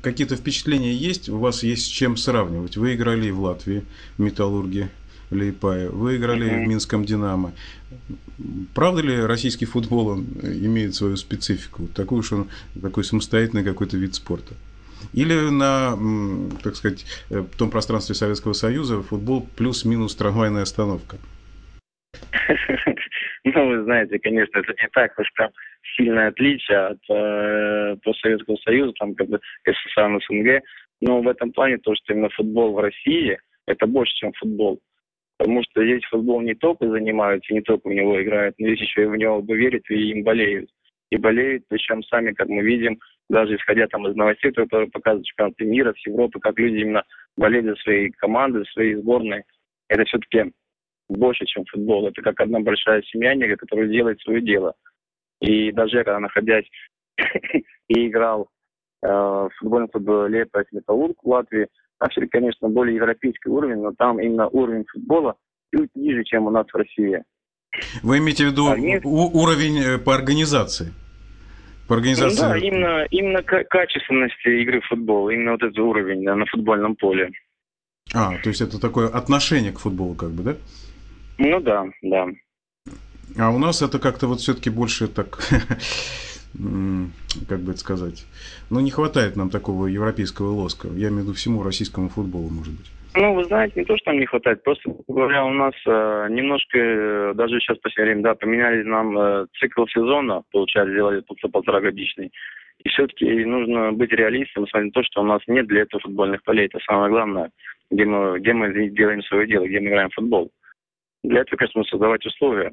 какие-то 0.00 0.36
впечатления 0.36 0.94
есть? 0.94 1.28
У 1.28 1.36
вас 1.36 1.62
есть 1.62 1.84
с 1.84 1.88
чем 1.88 2.16
сравнивать? 2.16 2.78
Вы 2.78 2.94
играли 2.94 3.28
в 3.28 3.40
Латвии, 3.40 3.84
в 4.16 4.22
Металлурге, 4.22 4.88
Лейпая, 5.30 5.90
вы 5.90 6.16
играли 6.16 6.50
mm-hmm. 6.50 6.64
в 6.64 6.68
Минском 6.68 7.04
«Динамо». 7.04 7.52
Правда 8.74 9.02
ли 9.02 9.20
российский 9.20 9.66
футбол 9.66 10.08
он 10.08 10.26
имеет 10.42 10.94
свою 10.94 11.16
специфику? 11.16 11.88
Такую, 11.88 12.22
что 12.22 12.36
он 12.36 12.48
такой 12.80 13.04
самостоятельный 13.04 13.64
какой-то 13.64 13.98
вид 13.98 14.14
спорта? 14.14 14.54
Или 15.12 15.50
на, 15.50 15.98
так 16.62 16.74
сказать, 16.74 17.04
э, 17.28 17.40
в 17.40 17.54
том 17.58 17.70
пространстве 17.70 18.14
Советского 18.14 18.54
Союза 18.54 19.02
футбол 19.02 19.46
плюс-минус 19.56 20.14
трамвайная 20.14 20.62
остановка? 20.62 21.18
Ну, 23.54 23.68
вы 23.68 23.84
знаете, 23.84 24.18
конечно, 24.18 24.58
это 24.58 24.72
не 24.72 24.88
так 24.92 25.16
уж 25.18 25.32
прям 25.34 25.50
сильное 25.96 26.28
отличие 26.28 26.78
от 26.78 26.98
э, 27.08 27.96
Советского 28.20 28.56
Союза, 28.56 28.92
там, 28.98 29.14
как 29.14 29.28
бы, 29.28 29.40
СССР, 29.64 30.20
СНГ. 30.26 30.62
Но 31.00 31.22
в 31.22 31.28
этом 31.28 31.52
плане 31.52 31.78
то, 31.78 31.94
что 31.94 32.12
именно 32.12 32.28
футбол 32.30 32.74
в 32.74 32.80
России, 32.80 33.38
это 33.66 33.86
больше, 33.86 34.12
чем 34.16 34.32
футбол. 34.32 34.80
Потому 35.38 35.62
что 35.62 35.84
здесь 35.84 36.02
футбол 36.10 36.40
не 36.40 36.54
только 36.54 36.88
занимаются, 36.88 37.52
не 37.52 37.60
только 37.60 37.88
в 37.88 37.92
него 37.92 38.20
играют, 38.20 38.56
но 38.58 38.66
здесь 38.66 38.80
еще 38.80 39.02
и 39.02 39.06
в 39.06 39.16
него 39.16 39.40
верят 39.46 39.82
и 39.90 40.10
им 40.10 40.24
болеют. 40.24 40.68
И 41.10 41.16
болеют, 41.16 41.64
причем 41.68 42.02
сами, 42.02 42.32
как 42.32 42.48
мы 42.48 42.62
видим, 42.62 42.98
даже 43.28 43.54
исходя 43.54 43.86
там 43.86 44.08
из 44.08 44.16
новостей, 44.16 44.50
которые 44.50 44.90
показывают 44.90 45.26
чемпионаты 45.26 45.64
мира, 45.66 45.94
с 45.96 46.06
Европы, 46.06 46.40
как 46.40 46.58
люди 46.58 46.78
именно 46.78 47.04
болеют 47.36 47.66
за 47.66 47.74
свои 47.76 48.10
команды, 48.10 48.60
за 48.60 48.64
свои 48.66 48.94
сборные. 48.94 49.44
Это 49.88 50.04
все-таки 50.04 50.52
больше, 51.08 51.44
чем 51.46 51.64
футбол. 51.66 52.08
Это 52.08 52.22
как 52.22 52.40
одна 52.40 52.60
большая 52.60 53.02
семья, 53.02 53.56
которая 53.56 53.88
делает 53.88 54.20
свое 54.20 54.40
дело. 54.40 54.74
И 55.40 55.70
даже 55.72 55.98
я, 55.98 56.04
когда 56.04 56.20
находясь 56.20 56.66
и 57.88 58.08
играл 58.08 58.48
э, 59.02 59.08
в 59.08 59.50
футбольном 59.58 59.88
клубе 59.88 60.28
Лепас 60.28 60.66
Металлург 60.72 61.16
в 61.22 61.28
Латвии, 61.28 61.68
все 62.10 62.26
конечно, 62.26 62.68
более 62.68 62.96
европейский 62.96 63.48
уровень, 63.48 63.80
но 63.80 63.92
там 63.92 64.20
именно 64.20 64.48
уровень 64.48 64.84
футбола 64.86 65.36
чуть 65.74 65.90
ниже, 65.94 66.24
чем 66.24 66.46
у 66.46 66.50
нас 66.50 66.66
в 66.66 66.76
России. 66.76 67.22
Вы 68.02 68.18
имеете 68.18 68.46
в 68.46 68.50
виду 68.52 68.70
Они... 68.70 69.00
уровень 69.02 69.78
э, 69.78 69.98
по 69.98 70.14
организации? 70.14 70.92
По 71.88 71.94
организации... 71.94 72.40
Да, 72.40 72.58
именно, 72.58 73.06
именно 73.10 73.42
качественности 73.42 74.62
игры 74.62 74.80
в 74.80 74.86
футбол, 74.86 75.28
именно 75.28 75.52
вот 75.52 75.62
этот 75.62 75.78
уровень 75.78 76.24
да, 76.24 76.34
на 76.34 76.46
футбольном 76.46 76.96
поле. 76.96 77.30
А, 78.14 78.32
то 78.38 78.48
есть 78.48 78.60
это 78.60 78.80
такое 78.80 79.08
отношение 79.08 79.72
к 79.72 79.78
футболу, 79.78 80.14
как 80.14 80.30
бы, 80.30 80.42
да? 80.42 80.56
Ну 81.38 81.60
да, 81.60 81.86
да. 82.02 82.28
А 83.38 83.50
у 83.50 83.58
нас 83.58 83.82
это 83.82 83.98
как-то 83.98 84.26
вот 84.28 84.40
все-таки 84.40 84.70
больше 84.70 85.08
так, 85.08 85.38
как 87.48 87.60
бы 87.60 87.72
это 87.72 87.80
сказать, 87.80 88.24
ну 88.70 88.80
не 88.80 88.90
хватает 88.90 89.36
нам 89.36 89.50
такого 89.50 89.86
европейского 89.86 90.50
лоска. 90.50 90.88
Я 90.88 91.08
имею 91.08 91.20
в 91.20 91.24
виду 91.24 91.32
всему 91.34 91.62
российскому 91.62 92.08
футболу, 92.08 92.48
может 92.48 92.72
быть. 92.72 92.90
Ну, 93.18 93.32
вы 93.32 93.44
знаете, 93.44 93.80
не 93.80 93.86
то, 93.86 93.96
что 93.96 94.10
нам 94.10 94.20
не 94.20 94.26
хватает, 94.26 94.62
просто 94.62 94.90
говоря, 95.08 95.46
у 95.46 95.50
нас 95.50 95.72
э, 95.86 96.26
немножко, 96.28 96.78
э, 96.78 97.32
даже 97.34 97.60
сейчас 97.60 97.78
в 97.78 97.80
последнее 97.80 98.14
время, 98.16 98.24
да, 98.24 98.34
поменяли 98.34 98.82
нам 98.82 99.18
э, 99.18 99.46
цикл 99.58 99.86
сезона, 99.86 100.42
получается, 100.52 100.92
сделали 100.92 101.24
полтора, 101.50 101.80
годичный. 101.80 102.30
И 102.84 102.88
все-таки 102.90 103.24
нужно 103.46 103.92
быть 103.92 104.12
реалистом, 104.12 104.68
смотреть 104.68 104.94
на 104.94 105.00
то, 105.00 105.06
что 105.06 105.22
у 105.22 105.24
нас 105.24 105.40
нет 105.46 105.66
для 105.66 105.82
этого 105.82 106.02
футбольных 106.02 106.42
полей. 106.42 106.66
Это 106.66 106.78
самое 106.86 107.10
главное, 107.10 107.50
где 107.90 108.04
мы, 108.04 108.38
где 108.38 108.52
мы 108.52 108.90
делаем 108.90 109.22
свое 109.22 109.46
дело, 109.46 109.66
где 109.66 109.80
мы 109.80 109.88
играем 109.88 110.10
в 110.10 110.14
футбол. 110.14 110.50
Для 111.26 111.40
этого, 111.40 111.58
конечно, 111.58 111.82
создавать 111.84 112.24
условия, 112.24 112.72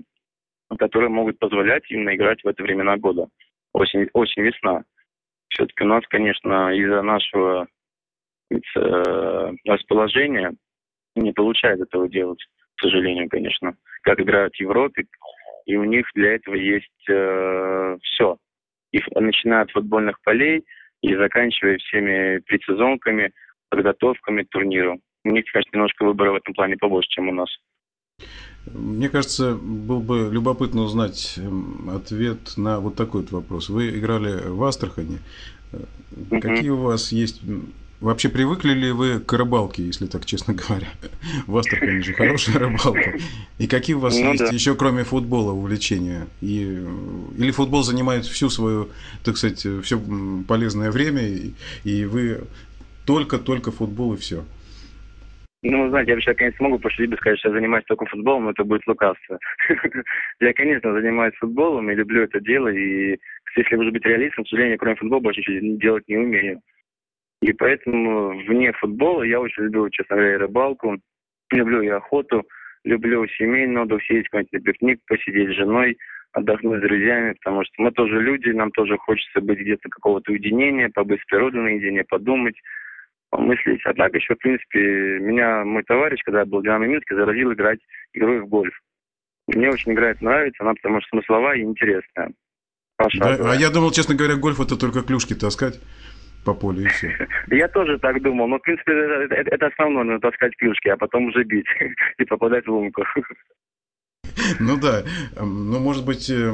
которые 0.78 1.10
могут 1.10 1.40
позволять 1.40 1.90
именно 1.90 2.16
играть 2.16 2.44
в 2.44 2.48
это 2.48 2.62
времена 2.62 2.98
года. 2.98 3.28
Осень, 3.74 4.08
осень 4.14 4.44
весна. 4.44 4.84
Все-таки 5.50 5.84
у 5.84 5.88
нас, 5.88 6.04
конечно, 6.08 6.72
из-за 6.76 7.02
нашего 7.02 7.68
э, 8.52 9.52
расположения 9.66 10.54
не 11.16 11.34
получается 11.34 11.86
этого 11.86 12.08
делать, 12.08 12.46
к 12.76 12.82
сожалению, 12.82 13.28
конечно. 13.28 13.76
Как 14.04 14.20
играют 14.20 14.54
в 14.54 14.60
Европе, 14.60 15.06
и 15.66 15.76
у 15.76 15.84
них 15.84 16.06
для 16.14 16.36
этого 16.36 16.54
есть 16.54 17.10
э, 17.10 17.98
все. 18.04 18.38
И 18.92 19.02
начиная 19.16 19.64
от 19.64 19.72
футбольных 19.72 20.22
полей 20.22 20.64
и 21.02 21.16
заканчивая 21.16 21.78
всеми 21.80 22.38
предсезонками, 22.46 23.32
подготовками 23.70 24.44
к 24.44 24.50
турниру. 24.50 25.00
У 25.24 25.30
них, 25.30 25.46
конечно, 25.52 25.72
немножко 25.74 26.06
выбора 26.06 26.34
в 26.34 26.36
этом 26.36 26.54
плане 26.54 26.78
побольше, 26.78 27.10
чем 27.10 27.30
у 27.30 27.34
нас. 27.34 27.50
Мне 28.72 29.10
кажется, 29.10 29.56
было 29.56 30.00
бы 30.00 30.30
любопытно 30.32 30.84
узнать 30.84 31.34
эм, 31.38 31.90
ответ 31.94 32.56
на 32.56 32.80
вот 32.80 32.96
такой 32.96 33.22
вот 33.22 33.32
вопрос. 33.32 33.70
Вы 33.70 33.90
играли 33.90 34.48
в 34.48 34.64
Астрахани. 34.64 35.20
Mm-hmm. 35.72 36.40
Какие 36.40 36.70
у 36.70 36.78
вас 36.78 37.12
есть... 37.12 37.42
Вообще 38.00 38.28
привыкли 38.28 38.74
ли 38.74 38.92
вы 38.92 39.20
к 39.20 39.32
рыбалке, 39.32 39.86
если 39.86 40.08
так 40.08 40.26
честно 40.26 40.54
говоря? 40.68 40.88
В 41.46 41.58
Астрахани 41.58 42.00
же 42.00 42.14
хорошая 42.14 42.60
рыбалка. 42.60 43.18
И 43.58 43.68
какие 43.68 43.96
у 43.96 44.00
вас 44.00 44.16
ну, 44.16 44.32
есть 44.32 44.40
да. 44.40 44.50
еще, 44.50 44.76
кроме 44.76 45.04
футбола, 45.04 45.52
увлечения? 45.52 46.28
И, 46.40 46.86
или 47.38 47.52
футбол 47.52 47.84
занимает 47.84 48.26
всю 48.26 48.50
свою, 48.50 48.90
так 49.24 49.38
сказать, 49.38 49.66
все 49.84 50.02
полезное 50.48 50.90
время, 50.90 51.28
и, 51.28 51.54
и 51.84 52.06
вы 52.06 52.42
только-только 53.06 53.72
футбол 53.72 54.14
и 54.14 54.18
все? 54.18 54.44
Ну, 55.66 55.88
знаете, 55.90 56.12
я 56.12 56.16
вообще, 56.16 56.34
конечно, 56.34 56.62
могу 56.66 56.78
пошутить 56.78 57.14
и 57.14 57.16
сказать, 57.16 57.40
что 57.40 57.48
я 57.50 57.56
занимаюсь 57.56 57.86
только 57.86 58.06
футболом, 58.06 58.44
но 58.44 58.52
это 58.52 58.66
будет 58.66 58.86
лукавство. 58.86 59.40
я, 60.42 60.54
конечно, 60.54 60.92
занимаюсь 60.92 61.36
футболом 61.36 61.90
и 61.90 61.96
люблю 61.96 62.24
это 62.24 62.42
дело, 62.42 62.68
и 62.68 63.18
если 63.56 63.76
уже 63.78 63.92
быть 63.92 64.06
реалистом, 64.06 64.44
к 64.44 64.50
сожалению, 64.50 64.78
кроме 64.78 64.98
футбола 64.98 65.22
больше 65.22 65.40
ничего 65.40 65.78
делать 65.78 66.08
не 66.10 66.18
умею. 66.18 66.60
И 67.42 67.54
поэтому 67.54 68.38
вне 68.46 68.74
футбола 68.74 69.24
я 69.24 69.40
очень 69.40 69.64
люблю, 69.64 69.90
честно 69.90 70.18
говоря, 70.18 70.38
рыбалку, 70.40 70.98
люблю 71.52 71.82
и 71.82 71.88
охоту, 71.88 72.44
люблю 72.84 73.26
семейный 73.28 73.84
отдых, 73.84 74.04
съездить 74.04 74.30
какой-нибудь 74.30 74.54
на 74.54 74.60
пикник, 74.60 75.00
посидеть 75.08 75.50
с 75.50 75.56
женой, 75.56 75.98
отдохнуть 76.34 76.80
с 76.80 76.82
друзьями, 76.82 77.36
потому 77.42 77.64
что 77.64 77.74
мы 77.78 77.92
тоже 77.92 78.22
люди, 78.22 78.50
нам 78.50 78.72
тоже 78.72 78.98
хочется 78.98 79.40
быть 79.40 79.60
где-то 79.60 79.88
какого-то 79.88 80.34
уединения, 80.34 80.90
побыть 80.90 81.22
с 81.22 81.26
природой 81.26 81.62
наедине, 81.62 82.04
подумать, 82.04 82.56
помыслить. 83.34 83.82
Однако 83.86 84.18
еще, 84.18 84.36
в 84.36 84.38
принципе, 84.38 85.20
меня 85.20 85.66
мой 85.66 85.84
товарищ, 85.84 86.22
когда 86.24 86.40
я 86.40 86.46
был 86.46 86.60
в 86.60 86.64
Динамо 86.64 86.86
Минске, 86.86 87.16
заразил 87.16 87.52
играть 87.52 87.80
игрой 88.14 88.42
в 88.42 88.48
гольф. 88.48 88.74
Мне 89.48 89.70
очень 89.70 89.92
играет 89.94 90.22
нравится, 90.22 90.64
она 90.64 90.74
потому 90.76 91.02
что 91.02 91.10
смысловая 91.10 91.58
и 91.58 91.64
интересная. 91.64 92.32
Да, 93.16 93.52
а 93.52 93.56
я 93.56 93.70
думал, 93.72 93.92
честно 93.92 94.16
говоря, 94.16 94.36
гольф 94.36 94.60
это 94.60 94.78
только 94.78 95.02
клюшки 95.02 95.34
таскать 95.34 95.82
по 96.46 96.54
полю 96.54 96.84
и 96.84 96.88
все. 96.88 97.28
Я 97.48 97.68
тоже 97.68 97.98
так 98.00 98.22
думал, 98.22 98.48
но 98.48 98.60
в 98.60 98.62
принципе 98.62 98.92
это, 98.92 99.34
это, 99.34 99.50
это 99.50 99.68
основное, 99.68 100.04
надо 100.04 100.20
таскать 100.20 100.56
клюшки, 100.58 100.90
а 100.90 100.98
потом 100.98 101.26
уже 101.26 101.44
бить 101.44 101.66
и 102.18 102.26
попадать 102.26 102.66
в 102.66 102.72
лунку. 102.72 103.04
Ну 104.60 104.78
да, 104.78 105.04
ну 105.40 105.80
может 105.80 106.06
быть 106.06 106.30
э, 106.30 106.52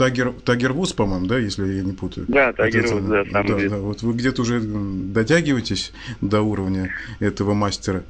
Тагер, 0.00 0.32
Тагер 0.32 0.72
Вуз, 0.72 0.94
по-моему, 0.94 1.26
да, 1.26 1.38
если 1.38 1.74
я 1.74 1.82
не 1.82 1.92
путаю. 1.92 2.24
Да, 2.26 2.54
Тагер 2.54 2.86
Вуз, 2.86 3.02
да, 3.02 3.22
сам 3.30 3.46
да, 3.46 3.68
да, 3.68 3.76
Вот 3.76 4.00
вы 4.00 4.14
где-то 4.14 4.40
уже 4.40 4.58
дотягиваетесь 4.58 5.92
до 6.22 6.40
уровня 6.40 6.90
этого 7.18 7.52
мастера. 7.52 8.02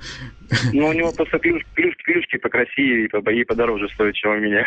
Ну, 0.72 0.86
у 0.86 0.92
него 0.92 1.10
просто 1.10 1.40
клюш, 1.40 1.64
клюш, 1.74 1.89
клюшки 2.30 2.38
покрасивее 2.38 3.06
и, 3.06 3.08
по, 3.08 3.30
и 3.30 3.44
подороже 3.44 3.88
стоят, 3.94 4.14
чем 4.14 4.32
у 4.32 4.38
меня. 4.38 4.66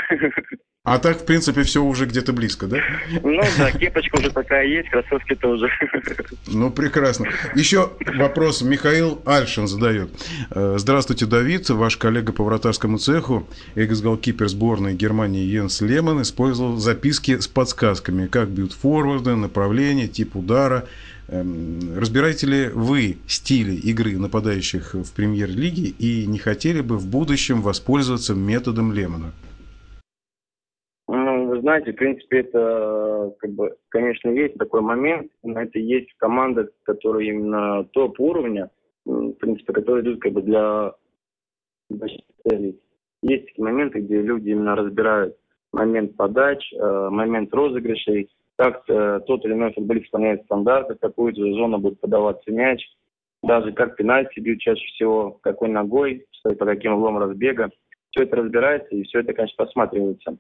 А 0.86 1.00
так, 1.00 1.18
в 1.18 1.26
принципе, 1.26 1.64
все 1.64 1.82
уже 1.82 2.06
где-то 2.06 2.34
близко, 2.34 2.68
да? 2.68 2.78
Ну 3.24 3.42
да, 3.58 3.72
кепочка 3.72 4.16
уже 4.18 4.32
такая 4.32 4.66
есть, 4.66 4.90
кроссовки 4.90 5.34
тоже. 5.36 5.70
Ну, 6.48 6.72
прекрасно. 6.72 7.28
Еще 7.56 7.90
вопрос 8.18 8.62
Михаил 8.62 9.22
Альшин 9.26 9.68
задает. 9.68 10.10
Э, 10.52 10.76
здравствуйте, 10.78 11.26
Давид. 11.26 11.70
Ваш 11.70 11.96
коллега 11.96 12.34
по 12.34 12.44
вратарскому 12.44 12.98
цеху, 12.98 13.48
экс-голкипер 13.76 14.50
сборной 14.50 14.94
Германии 14.94 15.46
Йенс 15.46 15.80
Лемон, 15.80 16.22
использовал 16.22 16.76
записки 16.76 17.40
с 17.40 17.48
подсказками, 17.48 18.28
как 18.28 18.50
бьют 18.50 18.74
форварды, 18.74 19.36
направление, 19.36 20.10
тип 20.10 20.36
удара. 20.36 20.88
Эм, 21.30 21.98
разбираете 21.98 22.48
ли 22.48 22.70
вы 22.70 23.18
стили 23.28 23.74
игры 23.76 24.18
нападающих 24.18 24.94
в 24.94 25.16
премьер-лиге 25.16 25.90
и 25.98 26.28
не 26.28 26.38
хотели 26.38 26.82
бы 26.82 26.98
в 26.98 27.10
будущем 27.10 27.62
воспользоваться 27.62 28.36
методом 28.36 28.92
Лемона? 28.92 29.32
знаете, 31.64 31.94
в 31.94 31.96
принципе, 31.96 32.40
это, 32.42 33.34
как 33.40 33.52
бы, 33.52 33.76
конечно, 33.90 34.30
есть 34.30 34.56
такой 34.56 34.82
момент, 34.82 35.32
но 35.44 35.62
это 35.62 35.80
есть 35.80 36.14
команда, 36.18 36.70
которая 36.84 37.24
именно 37.24 37.86
топ 37.86 38.20
уровня, 38.20 38.70
в 39.06 39.32
принципе, 39.34 39.72
которые 39.72 40.04
идут 40.04 40.22
как 40.22 40.34
бы 40.34 40.42
для 40.42 40.94
целей. 42.46 42.80
Есть 43.22 43.46
такие 43.48 43.64
моменты, 43.64 44.00
где 44.02 44.22
люди 44.22 44.50
именно 44.50 44.76
разбирают 44.76 45.38
момент 45.72 46.16
подач, 46.18 46.62
э, 46.74 47.10
момент 47.10 47.54
розыгрышей, 47.54 48.30
как 48.58 48.84
э, 48.88 49.22
тот 49.26 49.44
или 49.46 49.54
иной 49.54 49.74
футболист 49.74 50.06
исполняет 50.06 50.44
стандарты, 50.44 50.96
какую 50.96 51.36
же 51.36 51.54
зону 51.54 51.80
будет 51.80 52.00
подаваться 52.00 52.52
мяч, 52.52 52.84
даже 53.42 53.74
как 53.74 53.96
пенальти 53.96 54.40
бьют 54.40 54.60
чаще 54.60 54.86
всего, 54.88 55.40
какой 55.42 55.70
ногой, 55.70 56.26
по 56.44 56.66
каким 56.66 56.94
углом 56.94 57.18
разбега. 57.18 57.70
Все 58.12 58.24
это 58.24 58.38
разбирается, 58.38 58.96
и 58.96 59.04
все 59.04 59.20
это, 59.20 59.34
конечно, 59.34 59.66
посматривается. 59.66 60.38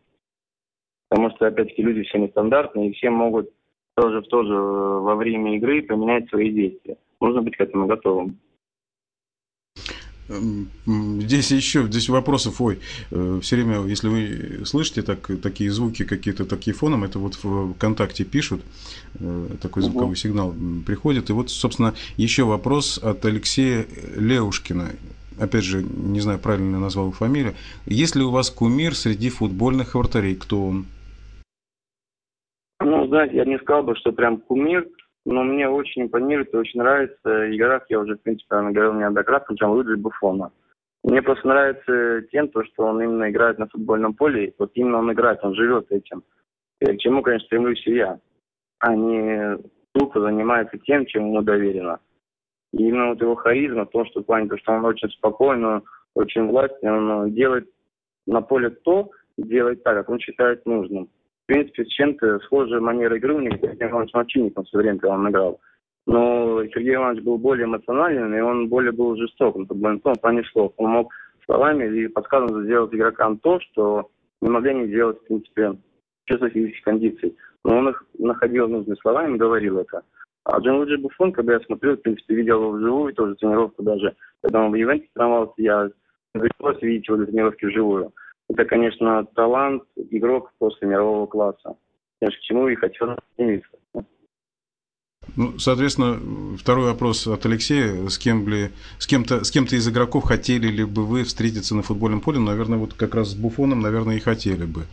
Потому 1.10 1.32
что, 1.32 1.48
опять-таки, 1.48 1.82
люди 1.82 2.04
все 2.04 2.20
нестандартные, 2.20 2.90
и 2.90 2.94
все 2.94 3.10
могут 3.10 3.50
тоже 3.96 4.22
в 4.22 4.28
тоже 4.28 4.54
во 4.54 5.16
время 5.16 5.56
игры 5.58 5.84
поменять 5.84 6.30
свои 6.30 6.52
действия. 6.52 6.98
Нужно 7.20 7.42
быть 7.42 7.56
к 7.56 7.62
этому 7.62 7.88
готовым. 7.88 8.40
Здесь 10.28 11.52
еще, 11.52 11.84
здесь 11.84 12.08
вопросов, 12.08 12.62
ой, 12.62 12.80
э, 13.12 13.40
все 13.42 13.56
время, 13.58 13.86
если 13.86 14.08
вы 14.08 14.66
слышите 14.66 15.02
так, 15.02 15.30
такие 15.42 15.70
звуки, 15.70 16.06
какие-то 16.06 16.46
такие 16.46 16.74
фоном, 16.74 17.04
это 17.04 17.20
вот 17.20 17.36
в 17.44 17.74
ВКонтакте 17.74 18.24
пишут, 18.24 18.62
э, 19.20 19.48
такой 19.62 19.84
звуковой 19.84 20.16
сигнал 20.16 20.56
приходит. 20.86 21.30
И 21.30 21.34
вот, 21.34 21.50
собственно, 21.50 21.94
еще 22.16 22.44
вопрос 22.44 22.98
от 22.98 23.26
Алексея 23.26 23.86
Леушкина. 24.16 24.92
Опять 25.40 25.64
же, 25.64 25.84
не 25.84 26.22
знаю, 26.22 26.40
правильно 26.40 26.80
назвал 26.80 27.12
фамилию. 27.12 27.56
Есть 27.86 28.16
ли 28.16 28.24
у 28.24 28.30
вас 28.30 28.50
кумир 28.50 28.96
среди 28.96 29.30
футбольных 29.30 29.96
вратарей? 29.96 30.36
Кто 30.36 30.68
он? 30.68 30.86
Ну, 32.80 33.08
знаете, 33.08 33.38
я 33.38 33.46
не 33.46 33.58
сказал 33.60 33.84
бы, 33.84 33.96
что 33.96 34.12
прям 34.12 34.38
кумир, 34.38 34.88
но 35.26 35.44
мне 35.44 35.70
очень 35.70 36.04
импонирует 36.04 36.54
и 36.54 36.58
очень 36.58 36.80
нравится 36.80 37.56
игрок, 37.56 37.84
я 37.90 38.00
уже, 38.00 38.16
в 38.16 38.22
принципе, 38.22 38.56
говорил 38.56 38.94
неоднократно, 38.94 39.54
Джан 39.54 39.72
Луиджи 39.72 39.98
Буфона. 39.98 40.52
Мне 41.04 41.22
просто 41.22 41.48
нравится 41.48 42.22
тем, 42.32 42.50
то, 42.50 42.64
что 42.64 42.86
он 42.86 43.02
именно 43.02 43.30
играет 43.30 43.60
на 43.60 43.68
футбольном 43.68 44.14
поле, 44.14 44.54
вот 44.58 44.72
именно 44.76 45.00
он 45.00 45.12
играет, 45.12 45.40
он 45.44 45.54
живет 45.56 45.92
этим. 45.92 46.24
И 46.80 46.86
к 46.86 47.00
чему, 47.00 47.22
конечно, 47.22 47.46
стремлюсь 47.46 47.86
и 47.88 47.96
я, 47.96 48.20
а 48.80 48.96
не 48.96 49.58
тупо 49.94 50.22
занимается 50.22 50.78
тем, 50.80 51.06
чем 51.06 51.28
ему 51.28 51.42
доверено. 51.42 52.00
И 52.74 52.88
именно 52.88 53.10
вот 53.10 53.22
его 53.22 53.36
харизма, 53.36 53.86
то, 53.86 54.06
что 54.06 54.22
в 54.22 54.26
плане, 54.26 54.50
то, 54.50 54.58
что 54.58 54.74
он 54.74 54.86
очень 54.86 55.10
спокойно, 55.10 55.84
очень 56.16 56.48
властный, 56.48 56.92
он 56.92 57.34
делает 57.34 57.70
на 58.26 58.42
поле 58.42 58.70
то, 58.70 59.12
делает 59.38 59.84
так, 59.84 59.96
как 59.96 60.10
он 60.10 60.20
считает 60.20 60.66
нужным 60.66 61.10
в 61.44 61.46
принципе, 61.46 61.84
с 61.86 61.90
чем-то 61.90 62.40
схожая 62.40 62.80
манера 62.80 63.18
игры 63.18 63.34
у 63.34 63.40
них 63.40 63.60
Сергей 63.62 63.90
Иванович 63.90 64.14
Мочинником 64.14 64.64
все 64.64 64.78
время, 64.78 65.00
когда 65.00 65.16
он 65.16 65.30
играл. 65.30 65.60
Но 66.06 66.64
Сергей 66.68 66.96
Иванович 66.96 67.24
был 67.24 67.38
более 67.38 67.66
эмоциональный, 67.66 68.38
и 68.38 68.42
он 68.42 68.70
более 68.70 68.92
был 68.92 69.16
жестоким, 69.18 69.66
в 69.66 69.74
в 69.74 70.22
плане 70.22 70.44
слов. 70.46 70.74
Он 70.78 70.92
мог 70.92 71.14
словами 71.46 71.86
или 71.86 72.08
подсказом 72.08 72.64
сделать 72.64 72.94
игрокам 72.94 73.38
то, 73.40 73.60
что 73.60 74.10
не 74.42 74.50
могли 74.50 74.72
они 74.72 74.88
сделать, 74.88 75.20
в 75.20 75.26
принципе, 75.26 75.78
чувство 76.26 76.50
физических 76.50 76.84
кондиций. 76.84 77.38
Но 77.66 77.78
он 77.78 77.90
их 77.90 78.06
находил 78.18 78.68
нужными 78.68 78.98
словами 79.02 79.36
и 79.36 79.40
говорил 79.40 79.80
это. 79.80 80.02
А 80.46 80.60
Джон 80.60 80.78
Луиджи 80.78 80.98
Буфон, 80.98 81.32
когда 81.32 81.54
я 81.54 81.60
смотрел, 81.62 81.96
в 81.96 82.02
принципе, 82.02 82.36
видел 82.36 82.62
его 82.62 82.72
вживую, 82.72 83.14
тоже 83.14 83.36
тренировку 83.36 83.84
даже, 83.84 84.16
когда 84.42 84.62
он 84.62 84.72
в 84.72 84.76
Ювенте 84.76 85.08
тренировался, 85.14 85.54
я 85.58 85.90
довелось 86.34 86.82
видеть 86.82 87.08
его 87.08 87.24
тренировки 87.24 87.66
вживую 87.66 88.12
это, 88.54 88.66
конечно, 88.66 89.26
талант, 89.36 89.84
игрок 90.12 90.52
после 90.60 90.88
мирового 90.88 91.26
класса. 91.26 91.76
Я 92.22 92.30
же 92.30 92.38
к 92.38 92.42
чему 92.42 92.68
и 92.68 92.76
хотел 92.76 93.18
стремиться. 93.34 93.70
Ну, 95.36 95.58
соответственно, 95.58 96.20
второй 96.58 96.86
вопрос 96.86 97.26
от 97.28 97.46
Алексея. 97.46 98.08
С, 98.08 98.18
кем 98.18 98.48
ли, 98.48 98.70
с, 99.00 99.08
кем-то, 99.08 99.44
с 99.44 99.52
кем-то 99.52 99.76
из 99.76 99.88
игроков 99.88 100.26
хотели 100.26 100.68
ли 100.68 100.84
бы 100.84 101.06
вы 101.06 101.24
встретиться 101.24 101.76
на 101.76 101.82
футбольном 101.82 102.22
поле? 102.22 102.40
Наверное, 102.40 102.78
вот 102.78 102.94
как 102.94 103.16
раз 103.16 103.30
с 103.30 103.34
Буфоном, 103.36 103.80
наверное, 103.80 104.18
и 104.18 104.20
хотели 104.20 104.66
бы, 104.66 104.86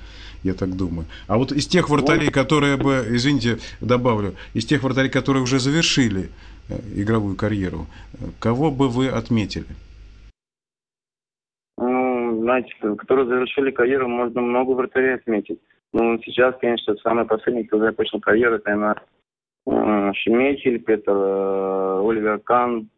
я 0.42 0.54
так 0.54 0.76
думаю. 0.76 1.06
А 1.26 1.36
вот 1.36 1.52
из 1.52 1.66
тех 1.66 1.90
вратарей, 1.90 2.30
которые 2.30 2.76
бы, 2.76 3.06
извините, 3.10 3.58
добавлю, 3.80 4.34
из 4.54 4.64
тех 4.64 4.82
вратарей, 4.82 5.10
которые 5.10 5.42
уже 5.42 5.58
завершили 5.58 6.30
э, 6.68 6.78
игровую 6.94 7.36
карьеру, 7.36 7.86
кого 8.38 8.70
бы 8.70 8.88
вы 8.88 9.08
отметили? 9.08 9.66
Знаете, 12.50 12.74
которые 12.96 13.26
завершили 13.28 13.70
карьеру, 13.70 14.08
можно 14.08 14.40
много 14.40 14.72
вратарей 14.72 15.14
отметить. 15.14 15.60
Ну, 15.92 16.18
сейчас, 16.18 16.56
конечно, 16.60 16.96
самый 16.96 17.24
последний, 17.24 17.64
кто 17.64 17.78
закончил 17.78 18.20
карьеру, 18.20 18.56
это, 18.56 18.70
наверное, 19.66 20.12
Шемечель, 20.14 20.82
Петр, 20.82 21.12
э, 21.12 22.00
Оливер 22.08 22.40
Кан, 22.40 22.90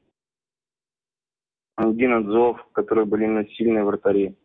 Дина 1.78 2.22
Дзов, 2.22 2.64
которые 2.72 3.04
были 3.04 3.24
именно 3.24 3.46
сильные 3.48 3.84
вратари. 3.84 4.36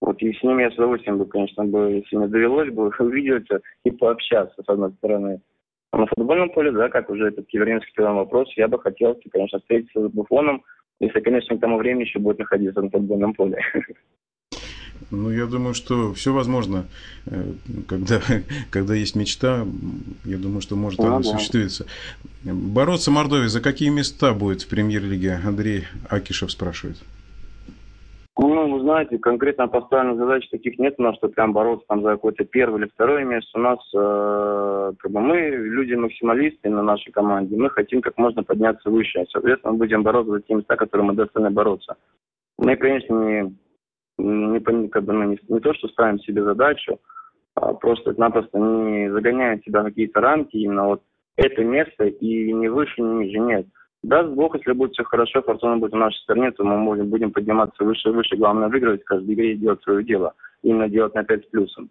Вот 0.00 0.20
и 0.20 0.32
с 0.32 0.42
ними 0.42 0.62
я 0.62 0.70
с 0.70 0.74
удовольствием 0.74 1.18
бы, 1.18 1.26
конечно, 1.26 1.64
бы, 1.64 2.02
если 2.04 2.16
мне 2.16 2.28
довелось 2.28 2.70
бы 2.70 2.88
увидеться 2.98 3.60
и 3.84 3.90
пообщаться, 3.90 4.62
с 4.62 4.68
одной 4.68 4.92
стороны. 4.94 5.40
А 5.92 5.98
на 5.98 6.06
футбольном 6.06 6.50
поле, 6.50 6.72
да, 6.72 6.88
как 6.88 7.08
уже 7.10 7.28
этот 7.28 7.48
Евремский 7.50 7.90
сказал 7.92 8.16
вопрос, 8.16 8.50
я 8.56 8.68
бы 8.68 8.78
хотел, 8.78 9.18
конечно, 9.30 9.60
встретиться 9.60 10.08
с 10.08 10.10
Буфоном, 10.10 10.62
если, 11.00 11.20
конечно, 11.20 11.56
к 11.56 11.60
тому 11.60 11.78
времени 11.78 12.02
еще 12.02 12.18
будет 12.18 12.38
находиться 12.38 12.82
на 12.82 12.90
футбольном 12.90 13.34
поле. 13.34 13.58
Ну, 15.10 15.30
я 15.30 15.46
думаю, 15.46 15.74
что 15.74 16.14
все 16.14 16.32
возможно, 16.32 16.86
э, 17.26 17.52
когда, 17.86 18.20
когда 18.70 18.94
есть 18.94 19.14
мечта, 19.14 19.66
я 20.24 20.38
думаю, 20.38 20.60
что 20.62 20.76
может 20.76 21.00
она 21.00 21.18
осуществиться. 21.18 21.86
Бороться 22.44 23.10
Мордовия 23.10 23.48
за 23.48 23.60
какие 23.60 23.90
места 23.90 24.32
будет 24.32 24.62
в 24.62 24.68
премьер-лиге? 24.68 25.40
Андрей 25.44 25.84
Акишев 26.08 26.50
спрашивает. 26.50 26.96
Ну, 28.38 28.72
вы 28.72 28.80
знаете, 28.80 29.18
конкретно 29.18 29.68
поставленных 29.68 30.16
задач 30.16 30.48
таких 30.48 30.78
нет 30.78 30.94
у 30.96 31.02
нас, 31.02 31.16
что 31.16 31.28
прям 31.28 31.52
бороться 31.52 31.84
там 31.86 32.02
за 32.02 32.12
какое-то 32.12 32.44
первое 32.44 32.80
или 32.80 32.88
второе 32.88 33.24
место. 33.24 33.58
У 33.58 33.62
нас, 33.62 33.78
э, 33.94 34.92
как 34.98 35.10
бы 35.10 35.20
мы 35.20 35.38
люди 35.50 35.92
максималисты 35.94 36.70
на 36.70 36.82
нашей 36.82 37.12
команде, 37.12 37.56
мы 37.56 37.68
хотим 37.68 38.00
как 38.00 38.16
можно 38.16 38.42
подняться 38.42 38.88
выше. 38.88 39.26
Соответственно, 39.30 39.72
мы 39.72 39.80
будем 39.80 40.02
бороться 40.02 40.32
за 40.32 40.40
те 40.40 40.54
места, 40.54 40.76
которые 40.76 41.08
мы 41.08 41.14
достойны 41.14 41.50
бороться. 41.50 41.96
Мы, 42.56 42.76
конечно, 42.76 43.14
не, 43.14 43.54
не, 44.16 44.88
как 44.88 45.04
бы, 45.04 45.12
ну, 45.12 45.24
не, 45.24 45.38
не 45.48 45.60
то, 45.60 45.74
что 45.74 45.88
ставим 45.88 46.18
себе 46.20 46.42
задачу, 46.42 47.00
а 47.54 47.74
просто-напросто 47.74 48.58
не 48.58 49.12
загоняем 49.12 49.62
себя 49.62 49.82
в 49.82 49.84
какие-то 49.84 50.20
рамки, 50.22 50.56
именно 50.56 50.86
вот 50.86 51.02
это 51.36 51.62
место 51.64 52.04
и 52.06 52.50
не 52.52 52.68
выше, 52.68 53.02
ни 53.02 53.24
ниже 53.24 53.38
нет. 53.40 53.66
Даст 54.02 54.30
Бог, 54.30 54.56
если 54.56 54.72
будет 54.72 54.92
все 54.92 55.04
хорошо, 55.04 55.42
фортуна 55.42 55.76
будет 55.76 55.92
в 55.92 55.96
нашей 55.96 56.18
стороне, 56.22 56.50
то 56.50 56.64
мы 56.64 56.76
можем, 56.76 57.08
будем 57.08 57.30
подниматься 57.30 57.84
выше 57.84 58.08
и 58.08 58.12
выше. 58.12 58.36
Главное 58.36 58.68
выигрывать 58.68 59.02
в 59.02 59.06
каждой 59.06 59.34
игре 59.34 59.52
и 59.52 59.56
делать 59.56 59.82
свое 59.82 60.02
дело. 60.02 60.34
Именно 60.62 60.88
делать 60.88 61.14
на 61.14 61.22
5 61.22 61.44
с 61.44 61.46
плюсом. 61.46 61.90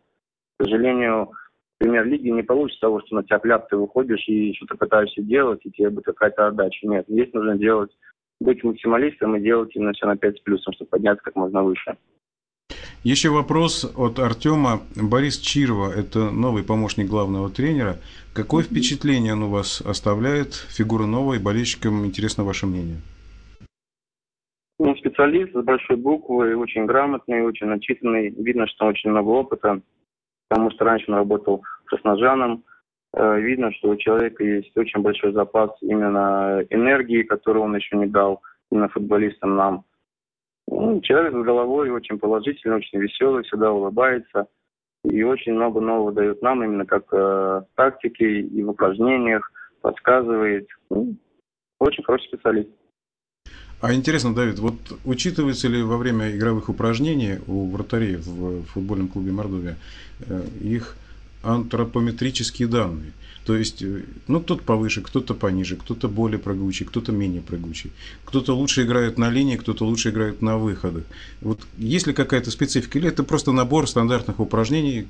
К 0.58 0.65
сожалению, 0.65 1.28
в 1.28 1.80
премьер-лиге 1.80 2.32
не 2.32 2.43
получится 2.43 2.82
того, 2.82 3.00
что 3.02 3.15
на 3.15 3.24
тяп-ляп 3.24 3.69
ты 3.69 3.78
выходишь 3.78 4.28
и 4.28 4.54
что-то 4.56 4.76
пытаешься 4.76 5.21
делать, 5.21 5.62
и 5.63 5.71
тебе 5.71 5.89
будет 5.89 6.06
какая-то 6.06 6.47
отдача. 6.47 6.86
Нет, 6.86 7.06
здесь 7.08 7.32
нужно 7.34 7.58
делать, 7.58 7.91
быть 8.41 8.63
максималистом 8.63 9.38
и 9.38 9.41
делать 9.41 9.74
именно 9.74 9.93
все 9.93 10.06
на 10.06 10.17
5 10.17 10.38
с 10.38 10.41
плюсом, 10.41 10.74
чтобы 10.74 10.89
подняться 10.89 11.24
как 11.24 11.36
можно 11.36 11.63
выше. 11.63 11.95
Еще 13.04 13.30
вопрос 13.30 13.92
от 13.98 14.20
Артема. 14.20 14.82
Борис 14.96 15.40
Чирова, 15.40 15.92
это 15.92 16.30
новый 16.30 16.64
помощник 16.64 17.08
главного 17.08 17.50
тренера. 17.50 17.96
Какое 18.32 18.64
впечатление 18.64 19.34
он 19.34 19.42
у 19.42 19.50
вас 19.50 19.82
оставляет? 19.82 20.54
Фигура 20.70 21.08
новая, 21.08 21.40
болельщикам 21.40 22.06
интересно 22.06 22.44
ваше 22.44 22.68
мнение. 22.68 22.98
Ну, 24.78 24.96
специалист 24.98 25.52
с 25.52 25.64
большой 25.64 25.96
буквы, 25.96 26.56
очень 26.56 26.86
грамотный, 26.86 27.42
очень 27.42 27.66
начитанный. 27.66 28.30
Видно, 28.30 28.68
что 28.68 28.86
очень 28.86 29.10
много 29.10 29.30
опыта, 29.30 29.82
потому 30.48 30.70
что 30.70 30.86
раньше 30.86 31.06
он 31.08 31.16
работал 31.16 31.64
красножаном. 31.86 32.64
Э, 33.14 33.40
видно, 33.40 33.72
что 33.74 33.90
у 33.90 33.96
человека 33.96 34.44
есть 34.44 34.78
очень 34.78 35.02
большой 35.02 35.34
запас 35.34 35.72
именно 35.82 36.64
энергии, 36.70 37.24
которую 37.24 37.66
он 37.66 37.76
еще 37.76 37.98
не 37.98 38.06
дал 38.06 38.44
именно 38.72 38.90
футболистам 38.90 39.56
нам. 39.56 39.86
Ну, 40.71 41.01
человек 41.01 41.34
с 41.34 41.45
головой 41.45 41.89
очень 41.89 42.17
положительный, 42.17 42.77
очень 42.77 42.99
веселый, 42.99 43.43
всегда 43.43 43.71
улыбается. 43.73 44.47
И 45.03 45.21
очень 45.21 45.53
много 45.53 45.81
нового 45.81 46.13
дает 46.13 46.41
нам 46.41 46.63
именно 46.63 46.86
как 46.86 47.12
э, 47.12 47.17
в 47.17 47.67
тактике 47.75 48.39
и 48.39 48.63
в 48.63 48.69
упражнениях, 48.69 49.51
подсказывает. 49.81 50.67
Ну, 50.89 51.15
очень 51.79 52.03
хороший 52.03 52.27
специалист. 52.27 52.69
А 53.81 53.93
интересно, 53.93 54.34
Давид, 54.34 54.60
вот 54.60 54.75
учитывается 55.03 55.67
ли 55.67 55.81
во 55.81 55.97
время 55.97 56.31
игровых 56.31 56.69
упражнений 56.69 57.39
у 57.47 57.69
вратарей 57.69 58.15
в 58.17 58.63
футбольном 58.67 59.10
клубе 59.10 59.31
Мордовия 59.31 59.75
э, 60.29 60.41
их 60.62 60.95
антропометрические 61.43 62.67
данные? 62.67 63.13
То 63.45 63.56
есть, 63.56 63.82
э, 63.82 64.04
ну, 64.27 64.39
кто-то 64.39 64.63
повыше, 64.63 65.01
кто-то 65.01 65.34
пониже, 65.34 65.75
кто-то 65.75 66.08
более 66.08 66.38
прыгучий, 66.38 66.86
кто-то 66.86 67.12
менее 67.12 67.41
прыгучий. 67.41 67.91
Кто-то 68.25 68.54
лучше 68.54 68.84
играет 68.84 69.17
на 69.17 69.30
линии, 69.32 69.58
кто-то 69.58 69.84
лучше 69.84 70.10
играет 70.10 70.41
на 70.41 70.58
выходах. 70.58 71.04
Вот 71.41 71.60
есть 71.77 72.06
ли 72.06 72.13
какая-то 72.13 72.51
специфика, 72.51 72.99
или 72.99 73.08
это 73.08 73.23
просто 73.23 73.51
набор 73.51 73.88
стандартных 73.88 74.39
упражнений, 74.39 75.08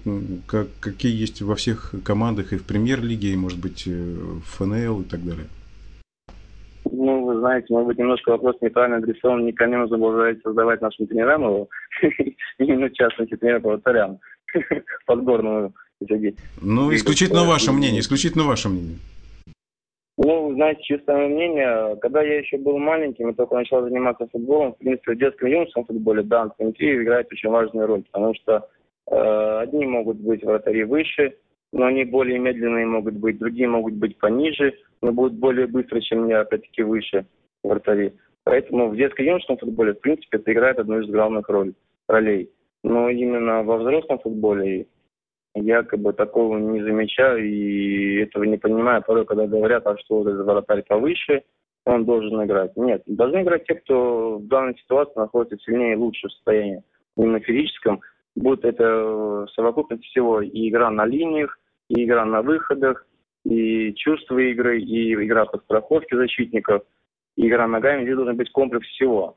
как, 0.48 0.68
какие 0.80 1.14
есть 1.14 1.42
во 1.42 1.56
всех 1.56 1.94
командах 2.06 2.54
и 2.54 2.58
в 2.58 2.64
премьер-лиге, 2.64 3.34
и, 3.34 3.36
может 3.36 3.60
быть, 3.60 3.84
э, 3.86 3.92
в 3.92 4.42
ФНЛ 4.58 5.02
и 5.02 5.06
так 5.06 5.26
далее? 5.26 5.48
Ну, 6.90 7.26
вы 7.26 7.40
знаете, 7.40 7.68
может 7.70 7.88
быть, 7.88 7.98
немножко 7.98 8.30
вопрос 8.30 8.56
неправильно 8.62 8.98
адресован. 8.98 9.46
Не 9.46 9.52
ко 9.52 9.68
мне 9.68 9.78
нужно 9.78 9.98
было 9.98 10.34
нашим 10.80 11.08
тренерам 11.08 11.44
его, 11.44 11.70
именно 12.60 12.88
в 12.88 12.94
частности 12.94 13.36
тренера 13.36 13.60
по 13.60 13.70
вратарям, 13.70 14.20
подборную 16.06 16.36
ну, 16.62 16.94
исключительно 16.96 17.44
ваше 17.46 17.72
мнение, 17.72 18.02
исключительно 18.02 18.44
ваше 18.46 18.70
мнение. 18.70 18.98
Ну, 20.18 20.54
знаете, 20.54 20.82
чисто 20.84 21.14
мое 21.14 21.30
мнение, 21.30 21.96
когда 22.02 22.22
я 22.22 22.40
еще 22.40 22.58
был 22.58 22.78
маленьким 22.78 23.30
и 23.30 23.34
только 23.34 23.56
начал 23.56 23.82
заниматься 23.82 24.28
футболом, 24.32 24.74
в 24.74 24.78
принципе, 24.78 25.14
в 25.14 25.18
детском 25.18 25.48
и 25.48 25.52
юношеском 25.52 25.86
футболе, 25.86 26.22
да, 26.24 26.44
антиметрия 26.44 27.02
играет 27.02 27.28
очень 27.32 27.50
важную 27.50 27.88
роль, 27.88 28.04
потому 28.12 28.36
что 28.36 28.68
э, 29.10 29.60
одни 29.64 29.86
могут 29.86 30.18
быть 30.18 30.44
вратари 30.44 30.84
выше, 30.84 31.36
но 31.74 31.86
они 31.86 32.04
более 32.04 32.38
медленные 32.38 32.86
могут 32.86 33.16
быть, 33.16 33.40
другие 33.40 33.68
могут 33.68 33.94
быть 33.94 34.18
пониже, 34.18 34.74
но 35.02 35.12
будут 35.12 35.34
более 35.34 35.66
быстро, 35.68 36.00
чем 36.02 36.28
я, 36.28 36.42
опять-таки, 36.42 36.84
выше 36.84 37.26
вратари. 37.64 38.14
Поэтому 38.44 38.90
в 38.90 38.96
детско-юношеском 38.96 39.58
футболе, 39.58 39.94
в 39.94 40.02
принципе, 40.02 40.38
это 40.38 40.52
играет 40.52 40.78
одну 40.78 41.00
из 41.00 41.10
главных 41.10 41.48
роль, 41.48 41.74
ролей. 42.08 42.50
Но 42.84 43.10
именно 43.10 43.64
во 43.64 43.78
взрослом 43.78 44.20
футболе 44.20 44.88
я 45.56 45.84
как 45.84 46.00
бы 46.00 46.14
такого 46.14 46.58
не 46.58 46.82
замечаю 46.82 47.44
и 47.46 48.22
этого 48.22 48.44
не 48.44 48.58
понимаю. 48.58 49.04
Порой, 49.06 49.26
когда 49.26 49.48
говорят, 49.48 49.86
а 49.86 49.98
что 49.98 50.22
этот 50.22 50.46
вратарь 50.46 50.84
повыше, 50.84 51.44
он 51.86 52.06
должен 52.06 52.44
играть. 52.44 52.76
Нет, 52.78 53.04
должны 53.06 53.42
играть 53.42 53.66
те, 53.66 53.76
кто 53.76 54.38
в 54.38 54.48
данной 54.48 54.78
ситуации 54.78 55.20
находится 55.20 55.58
сильнее 55.58 55.94
и 55.94 55.98
лучше 55.98 56.28
в 56.28 56.32
состоянии. 56.32 56.84
Именно 57.18 57.40
физическом. 57.40 58.02
Будет 58.36 58.64
это 58.64 59.48
совокупность 59.56 60.06
всего. 60.06 60.42
И 60.42 60.70
игра 60.70 60.90
на 60.90 61.06
линиях, 61.06 61.60
и 61.90 62.06
игра 62.06 62.24
на 62.24 62.42
выходах, 62.42 63.06
и 63.44 63.94
чувство 63.96 64.38
игры, 64.38 64.80
и 64.80 65.14
игра 65.14 65.46
по 65.46 65.58
страховке 65.60 66.16
защитников, 66.16 66.84
и 67.36 67.48
игра 67.48 67.68
ногами. 67.68 68.04
Здесь 68.04 68.16
должен 68.16 68.38
быть 68.38 68.52
комплекс 68.52 68.88
всего. 68.88 69.36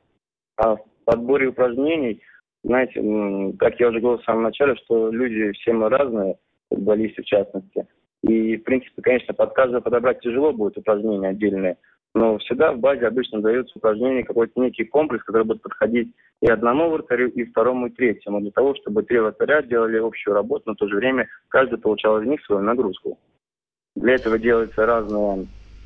А 0.55 0.75
в 0.75 0.85
подборе 1.03 1.47
упражнений, 1.47 2.21
знаете, 2.65 3.53
как 3.59 3.79
я 3.79 3.89
уже 3.89 3.99
говорил 3.99 4.21
в 4.21 4.25
самом 4.25 4.43
начале, 4.43 4.75
что 4.75 5.11
люди 5.11 5.51
все 5.51 5.71
мы 5.71 5.87
разные, 5.87 6.37
футболисты 6.69 7.21
в 7.21 7.25
частности. 7.25 7.87
И, 8.23 8.57
в 8.57 8.63
принципе, 8.63 9.01
конечно, 9.03 9.33
под 9.35 9.53
каждого 9.53 9.81
подобрать 9.81 10.19
тяжело 10.21 10.51
будет 10.51 10.77
упражнения 10.77 11.29
отдельные, 11.29 11.77
но 12.15 12.39
всегда 12.39 12.71
в 12.71 12.79
базе 12.79 13.05
обычно 13.05 13.41
дается 13.41 13.77
упражнение, 13.77 14.23
какой-то 14.23 14.59
некий 14.59 14.83
комплекс, 14.85 15.23
который 15.23 15.45
будет 15.45 15.61
подходить 15.61 16.11
и 16.41 16.47
одному 16.47 16.89
вратарю, 16.89 17.29
и 17.29 17.43
второму, 17.43 17.87
и 17.87 17.91
третьему, 17.91 18.41
для 18.41 18.51
того, 18.51 18.73
чтобы 18.75 19.03
три 19.03 19.19
вратаря 19.19 19.61
делали 19.61 19.97
общую 19.97 20.33
работу, 20.33 20.63
но 20.65 20.73
в 20.73 20.77
то 20.77 20.87
же 20.87 20.95
время 20.95 21.27
каждый 21.49 21.77
получал 21.77 22.19
из 22.19 22.27
них 22.27 22.43
свою 22.45 22.61
нагрузку. 22.61 23.19
Для 23.95 24.15
этого 24.15 24.39
делается 24.39 24.85
разное 24.85 25.45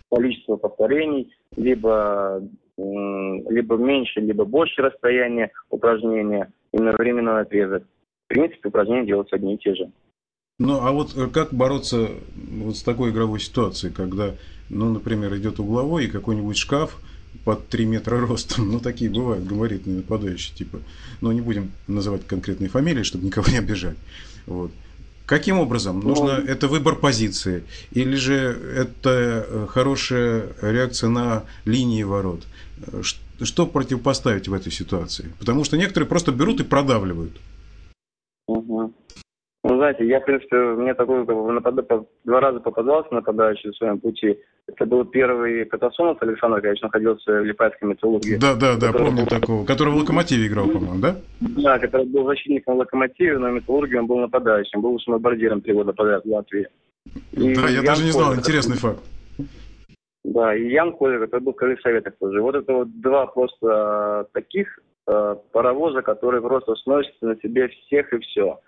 количество 0.09 0.55
повторений, 0.55 1.35
либо, 1.57 2.41
либо 2.77 3.75
меньше, 3.75 4.21
либо 4.21 4.45
больше 4.45 4.81
расстояние 4.81 5.51
упражнения, 5.69 6.51
именно 6.71 6.93
временной 6.97 7.41
отрезок. 7.41 7.83
В 8.25 8.27
принципе, 8.29 8.69
упражнения 8.69 9.07
делаются 9.07 9.35
одни 9.35 9.55
и 9.55 9.57
те 9.57 9.75
же. 9.75 9.91
Ну, 10.59 10.81
а 10.81 10.91
вот 10.91 11.15
э, 11.15 11.27
как 11.27 11.53
бороться 11.53 12.09
вот 12.35 12.77
с 12.77 12.83
такой 12.83 13.11
игровой 13.11 13.39
ситуацией, 13.39 13.93
когда, 13.93 14.35
ну, 14.69 14.91
например, 14.91 15.35
идет 15.37 15.59
угловой 15.59 16.05
и 16.05 16.09
какой-нибудь 16.09 16.57
шкаф 16.57 16.99
под 17.45 17.69
3 17.69 17.85
метра 17.85 18.19
ростом, 18.19 18.69
ну, 18.69 18.79
такие 18.79 19.09
бывают 19.09 19.45
габаритные 19.45 19.97
нападающие, 19.97 20.55
типа, 20.55 20.79
ну, 21.21 21.31
не 21.31 21.41
будем 21.41 21.71
называть 21.87 22.27
конкретные 22.27 22.69
фамилии, 22.69 23.03
чтобы 23.03 23.25
никого 23.25 23.49
не 23.49 23.57
обижать, 23.57 23.97
вот. 24.45 24.71
Каким 25.29 25.59
образом? 25.59 25.99
Ну, 25.99 26.09
Нужно 26.09 26.31
это 26.31 26.67
выбор 26.67 26.95
позиции 26.95 27.63
или 27.91 28.15
же 28.15 28.35
это 28.75 29.45
э, 29.47 29.67
хорошая 29.69 30.47
реакция 30.59 31.09
на 31.11 31.43
линии 31.65 32.01
ворот? 32.01 32.41
Что 33.39 33.67
противопоставить 33.67 34.47
в 34.47 34.53
этой 34.53 34.71
ситуации? 34.71 35.31
Потому 35.37 35.63
что 35.65 35.77
некоторые 35.77 36.07
просто 36.07 36.31
берут 36.31 36.61
и 36.61 36.63
продавливают. 36.63 37.37
Знаете, 39.79 40.05
я, 40.05 40.19
в 40.19 40.25
принципе, 40.25 40.57
мне 40.57 40.93
такой 40.93 41.25
как 41.25 41.35
бы, 41.35 41.53
напад... 41.53 41.73
два 42.25 42.39
раза 42.41 42.59
попадался 42.59 43.13
нападающий 43.13 43.71
в 43.71 43.77
своем 43.77 43.97
пути. 43.97 44.37
Это 44.67 44.85
был 44.85 45.05
первый 45.05 45.63
Катасонов 45.63 46.21
Александр, 46.21 46.59
конечно, 46.59 46.87
находился 46.87 47.31
в 47.31 47.45
Липайской 47.45 47.87
металлургии. 47.87 48.35
Да, 48.35 48.55
да, 48.55 48.75
да, 48.75 48.87
который... 48.87 49.05
помню 49.05 49.25
такого. 49.25 49.65
Который 49.65 49.93
в 49.93 49.95
Локомотиве 49.95 50.47
играл, 50.47 50.67
по-моему, 50.67 50.99
да? 50.99 51.15
Да, 51.39 51.79
который 51.79 52.07
был 52.07 52.25
защитником 52.25 52.75
Локомотиве, 52.75 53.37
но 53.37 53.51
в 53.51 53.53
металлургии 53.53 53.95
он 53.95 54.07
был 54.07 54.17
нападающим. 54.17 54.81
Был 54.81 54.99
бомбардиром 55.07 55.61
три 55.61 55.73
года 55.73 55.93
подряд 55.93 56.25
в 56.25 56.29
Латвии. 56.29 56.67
И 57.31 57.55
да, 57.55 57.69
я 57.69 57.77
Ян 57.77 57.85
даже 57.85 58.03
не 58.03 58.11
знал, 58.11 58.31
Колер, 58.31 58.39
интересный 58.39 58.75
это... 58.75 58.81
факт. 58.81 58.99
Да, 60.25 60.55
и 60.55 60.69
Ян 60.71 60.91
Колер, 60.91 61.21
который 61.21 61.43
был 61.43 61.53
в 61.53 61.55
Крыльях 61.55 61.79
Советах 61.79 62.15
тоже. 62.19 62.41
Вот 62.41 62.53
это 62.53 62.73
вот 62.73 62.99
два 62.99 63.27
просто 63.27 64.27
таких 64.33 64.77
э, 65.07 65.35
паровоза, 65.53 66.01
которые 66.01 66.41
просто 66.41 66.75
сносят 66.75 67.13
на 67.21 67.37
себе 67.37 67.69
всех 67.69 68.11
и 68.11 68.19
все. 68.19 68.59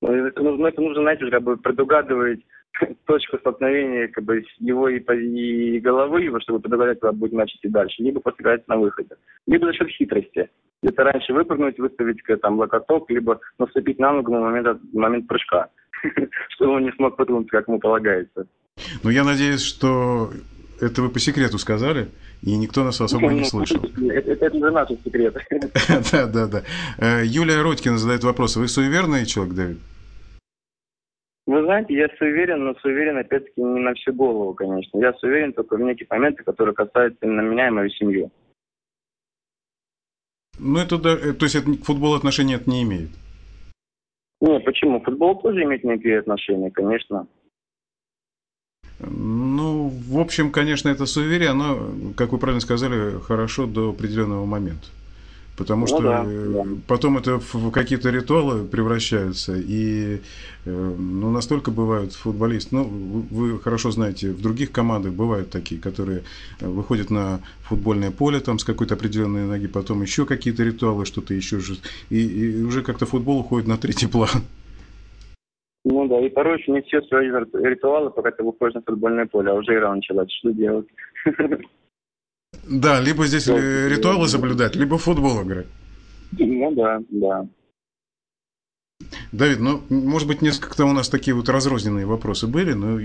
Ну, 0.00 0.12
это 0.12 0.42
нужно, 0.42 0.66
это 0.66 0.80
нужно, 0.80 1.02
знаете, 1.02 1.30
как 1.30 1.42
бы 1.42 1.56
предугадывать 1.56 2.40
точку 3.06 3.38
столкновения 3.38 4.08
как 4.08 4.24
бы, 4.24 4.44
его 4.58 4.88
и, 4.88 5.00
и 5.00 5.80
головы, 5.80 6.22
его, 6.22 6.40
чтобы 6.40 6.60
предугадать, 6.60 7.00
куда 7.00 7.12
будет 7.12 7.32
матч 7.32 7.54
идти 7.56 7.68
дальше, 7.68 8.02
либо 8.02 8.20
посыграть 8.20 8.66
на 8.68 8.76
выходе. 8.76 9.16
Либо 9.46 9.66
за 9.66 9.72
счет 9.74 9.88
хитрости. 9.88 10.48
Где-то 10.82 11.02
раньше 11.02 11.32
выпрыгнуть, 11.32 11.78
выставить 11.78 12.22
там 12.40 12.58
локоток, 12.58 13.10
либо 13.10 13.40
наступить 13.58 13.98
на 13.98 14.12
ногу 14.12 14.32
на 14.32 14.40
момент, 14.40 14.80
момент 14.92 15.26
прыжка, 15.26 15.70
чтобы 16.50 16.74
он 16.74 16.84
не 16.84 16.92
смог 16.92 17.16
подумать, 17.16 17.48
как 17.48 17.66
ему 17.66 17.80
полагается. 17.80 18.46
Ну, 19.02 19.10
я 19.10 19.24
надеюсь, 19.24 19.64
что 19.64 20.30
это 20.80 21.02
вы 21.02 21.08
по 21.08 21.18
секрету 21.18 21.58
сказали, 21.58 22.08
и 22.42 22.56
никто 22.56 22.84
нас 22.84 23.00
особо 23.00 23.32
не 23.32 23.44
слышал. 23.44 23.82
Это, 23.84 24.32
это 24.32 24.58
же 24.58 24.70
наши 24.70 24.96
секреты. 25.04 25.40
Да, 26.12 26.26
да, 26.26 26.46
да. 26.46 26.62
Э, 26.98 27.22
Юлия 27.24 27.62
Родькина 27.62 27.98
задает 27.98 28.24
вопрос. 28.24 28.56
Вы 28.56 28.68
суеверный 28.68 29.26
человек, 29.26 29.54
Давид? 29.54 29.78
Вы 31.46 31.64
знаете, 31.64 31.94
я 31.94 32.08
суеверен, 32.18 32.64
но 32.64 32.74
суеверен, 32.74 33.16
опять-таки, 33.16 33.62
не 33.62 33.80
на 33.80 33.94
всю 33.94 34.12
голову, 34.12 34.52
конечно. 34.52 34.98
Я 34.98 35.14
суеверен 35.14 35.54
только 35.54 35.76
в 35.76 35.80
некие 35.80 36.06
моменты, 36.10 36.44
которые 36.44 36.74
касаются 36.74 37.24
именно 37.24 37.40
меня 37.40 37.68
и 37.68 37.70
мою 37.70 37.90
семью. 37.90 38.30
Ну, 40.58 40.78
это 40.78 40.98
да, 40.98 41.12
э, 41.12 41.32
то 41.32 41.46
есть 41.46 41.54
это 41.54 41.72
к 41.72 41.84
футболу 41.84 42.16
отношения 42.16 42.56
это 42.56 42.68
не 42.68 42.82
имеет? 42.82 43.10
Нет, 44.40 44.64
почему? 44.64 45.00
Футбол 45.00 45.40
тоже 45.40 45.64
имеет 45.64 45.84
некие 45.84 46.20
отношения, 46.20 46.70
конечно. 46.70 47.26
Ну, 49.00 49.88
в 50.08 50.18
общем, 50.18 50.50
конечно, 50.50 50.88
это 50.88 51.06
суеверие, 51.06 51.50
оно, 51.50 51.90
как 52.16 52.32
вы 52.32 52.38
правильно 52.38 52.60
сказали, 52.60 53.20
хорошо 53.20 53.66
до 53.66 53.90
определенного 53.90 54.44
момента. 54.44 54.88
Потому 55.58 55.82
ну, 55.82 55.86
что 55.88 56.00
да, 56.00 56.24
э, 56.24 56.52
да. 56.54 56.64
потом 56.86 57.18
это 57.18 57.40
в 57.40 57.70
какие-то 57.72 58.10
ритуалы 58.10 58.64
превращаются. 58.64 59.56
И 59.56 60.20
э, 60.64 60.94
ну, 60.98 61.30
настолько 61.32 61.72
бывают 61.72 62.12
футболисты. 62.12 62.76
Ну, 62.76 63.26
вы 63.30 63.58
хорошо 63.58 63.90
знаете, 63.90 64.30
в 64.30 64.40
других 64.40 64.70
командах 64.70 65.14
бывают 65.14 65.50
такие, 65.50 65.80
которые 65.80 66.22
э, 66.60 66.68
выходят 66.68 67.10
на 67.10 67.40
футбольное 67.62 68.12
поле 68.12 68.38
там 68.38 68.60
с 68.60 68.64
какой-то 68.64 68.94
определенной 68.94 69.46
ноги, 69.46 69.66
потом 69.66 70.02
еще 70.02 70.26
какие-то 70.26 70.62
ритуалы, 70.62 71.04
что-то 71.06 71.34
еще. 71.34 71.60
И, 72.08 72.20
и 72.20 72.62
уже 72.62 72.82
как-то 72.82 73.04
футбол 73.06 73.40
уходит 73.40 73.66
на 73.66 73.76
третий 73.78 74.06
план. 74.06 74.44
Да, 76.08 76.20
и 76.20 76.28
порой 76.30 76.58
еще 76.58 76.72
не 76.72 76.80
все 76.82 77.02
свои 77.02 77.28
ритуалы, 77.28 78.10
пока 78.10 78.30
ты 78.30 78.42
выходишь 78.42 78.74
на 78.74 78.82
футбольное 78.82 79.26
поле, 79.26 79.50
а 79.50 79.54
уже 79.54 79.74
игра 79.74 79.94
началась. 79.94 80.30
Что 80.32 80.52
делать? 80.52 80.86
Да, 82.70 83.00
либо 83.00 83.26
здесь 83.26 83.46
ритуалы 83.46 84.26
соблюдать, 84.26 84.74
либо 84.74 84.96
в 84.96 85.02
футбол 85.02 85.42
играть. 85.42 85.66
Ну 86.38 86.70
да, 86.74 87.00
да. 87.10 87.46
Давид, 89.32 89.60
ну, 89.60 89.82
может 89.90 90.26
быть, 90.26 90.40
несколько 90.40 90.84
у 90.84 90.92
нас 90.92 91.08
такие 91.08 91.34
вот 91.34 91.48
разрозненные 91.48 92.06
вопросы 92.06 92.46
были, 92.46 92.72
но 92.72 92.98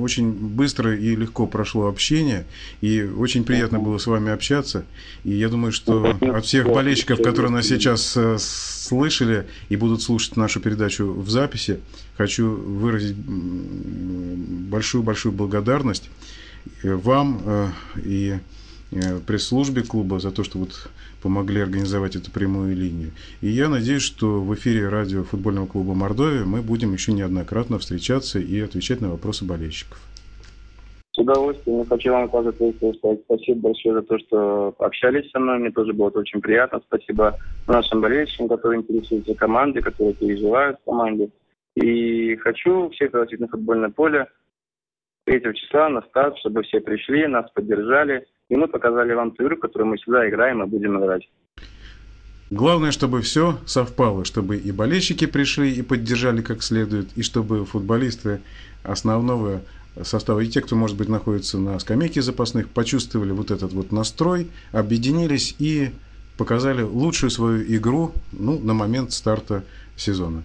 очень 0.00 0.30
быстро 0.30 0.96
и 0.96 1.16
легко 1.16 1.46
прошло 1.46 1.88
общение, 1.88 2.46
и 2.80 3.02
очень 3.02 3.44
приятно 3.44 3.80
было 3.80 3.98
с 3.98 4.06
вами 4.06 4.30
общаться. 4.30 4.84
И 5.24 5.32
я 5.32 5.48
думаю, 5.48 5.72
что 5.72 6.16
от 6.20 6.44
всех 6.44 6.66
болельщиков, 6.66 7.20
которые 7.22 7.50
нас 7.50 7.66
сейчас 7.66 8.16
э, 8.16 8.36
слышали 8.38 9.46
и 9.68 9.76
будут 9.76 10.02
слушать 10.02 10.36
нашу 10.36 10.60
передачу 10.60 11.12
в 11.12 11.28
записи, 11.28 11.80
хочу 12.16 12.48
выразить 12.48 13.16
большую-большую 13.16 15.32
благодарность 15.32 16.08
вам 16.82 17.42
э, 17.44 17.68
и 18.04 18.28
э, 18.30 18.38
пресс-службе 19.26 19.82
клуба 19.82 20.18
за 20.18 20.30
то, 20.30 20.44
что 20.44 20.58
вот 20.58 20.90
помогли 21.22 21.60
организовать 21.60 22.16
эту 22.16 22.30
прямую 22.30 22.76
линию. 22.76 23.10
И 23.40 23.48
я 23.48 23.68
надеюсь, 23.68 24.02
что 24.02 24.40
в 24.40 24.54
эфире 24.54 24.88
радио 24.88 25.24
футбольного 25.24 25.66
клуба 25.66 25.94
Мордовия 25.94 26.44
мы 26.44 26.62
будем 26.62 26.92
еще 26.92 27.12
неоднократно 27.12 27.78
встречаться 27.78 28.38
и 28.38 28.60
отвечать 28.60 29.00
на 29.00 29.10
вопросы 29.10 29.44
болельщиков. 29.44 30.00
С 31.12 31.18
удовольствием. 31.18 31.80
Я 31.80 31.84
хочу 31.84 32.10
вам 32.10 32.28
также 32.28 32.52
сказать 32.52 33.20
спасибо 33.26 33.60
большое 33.60 33.94
за 33.96 34.02
то, 34.02 34.18
что 34.18 34.74
общались 34.78 35.30
со 35.30 35.38
мной. 35.38 35.58
Мне 35.58 35.70
тоже 35.70 35.92
было 35.92 36.08
очень 36.08 36.40
приятно. 36.40 36.80
Спасибо 36.86 37.38
нашим 37.66 38.00
болельщикам, 38.00 38.48
которые 38.48 38.80
интересуются 38.80 39.34
командой, 39.34 39.82
которые 39.82 40.14
переживают 40.14 40.78
в 40.80 40.84
команде. 40.84 41.28
И 41.74 42.36
хочу 42.36 42.88
всех 42.90 43.10
пригласить 43.10 43.40
на 43.40 43.48
футбольное 43.48 43.90
поле 43.90 44.26
3 45.24 45.40
числа 45.54 45.88
на 45.88 46.02
старт, 46.02 46.38
чтобы 46.38 46.62
все 46.62 46.80
пришли, 46.80 47.26
нас 47.26 47.50
поддержали, 47.52 48.26
и 48.52 48.56
мы 48.56 48.68
показали 48.68 49.14
вам 49.14 49.30
ту 49.30 49.44
игру, 49.44 49.56
которую 49.56 49.88
мы 49.88 49.96
всегда 49.96 50.28
играем 50.28 50.62
и 50.62 50.66
будем 50.66 50.98
играть. 50.98 51.26
Главное, 52.50 52.90
чтобы 52.90 53.22
все 53.22 53.56
совпало, 53.64 54.26
чтобы 54.26 54.58
и 54.58 54.70
болельщики 54.72 55.24
пришли 55.24 55.72
и 55.72 55.80
поддержали 55.80 56.42
как 56.42 56.62
следует, 56.62 57.06
и 57.16 57.22
чтобы 57.22 57.64
футболисты 57.64 58.42
основного 58.82 59.62
состава, 60.02 60.40
и 60.40 60.48
те, 60.48 60.60
кто, 60.60 60.76
может 60.76 60.98
быть, 60.98 61.08
находится 61.08 61.56
на 61.56 61.78
скамейке 61.78 62.20
запасных, 62.20 62.68
почувствовали 62.68 63.30
вот 63.30 63.50
этот 63.50 63.72
вот 63.72 63.90
настрой, 63.90 64.48
объединились 64.70 65.56
и 65.58 65.88
показали 66.36 66.82
лучшую 66.82 67.30
свою 67.30 67.62
игру 67.74 68.12
ну, 68.32 68.58
на 68.58 68.74
момент 68.74 69.12
старта 69.12 69.64
сезона. 69.96 70.42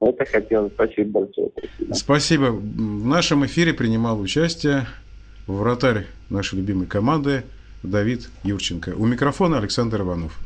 Это 0.00 0.24
хотел. 0.24 0.70
Спасибо 0.70 1.20
большое. 1.20 1.50
Спасибо. 1.50 1.94
Спасибо. 1.94 2.44
В 2.46 3.06
нашем 3.06 3.44
эфире 3.44 3.74
принимал 3.74 4.18
участие 4.18 4.86
вратарь 5.46 6.06
нашей 6.30 6.56
любимой 6.56 6.86
команды 6.86 7.44
Давид 7.82 8.28
Юрченко. 8.44 8.90
У 8.90 9.06
микрофона 9.06 9.58
Александр 9.58 10.02
Иванов. 10.02 10.38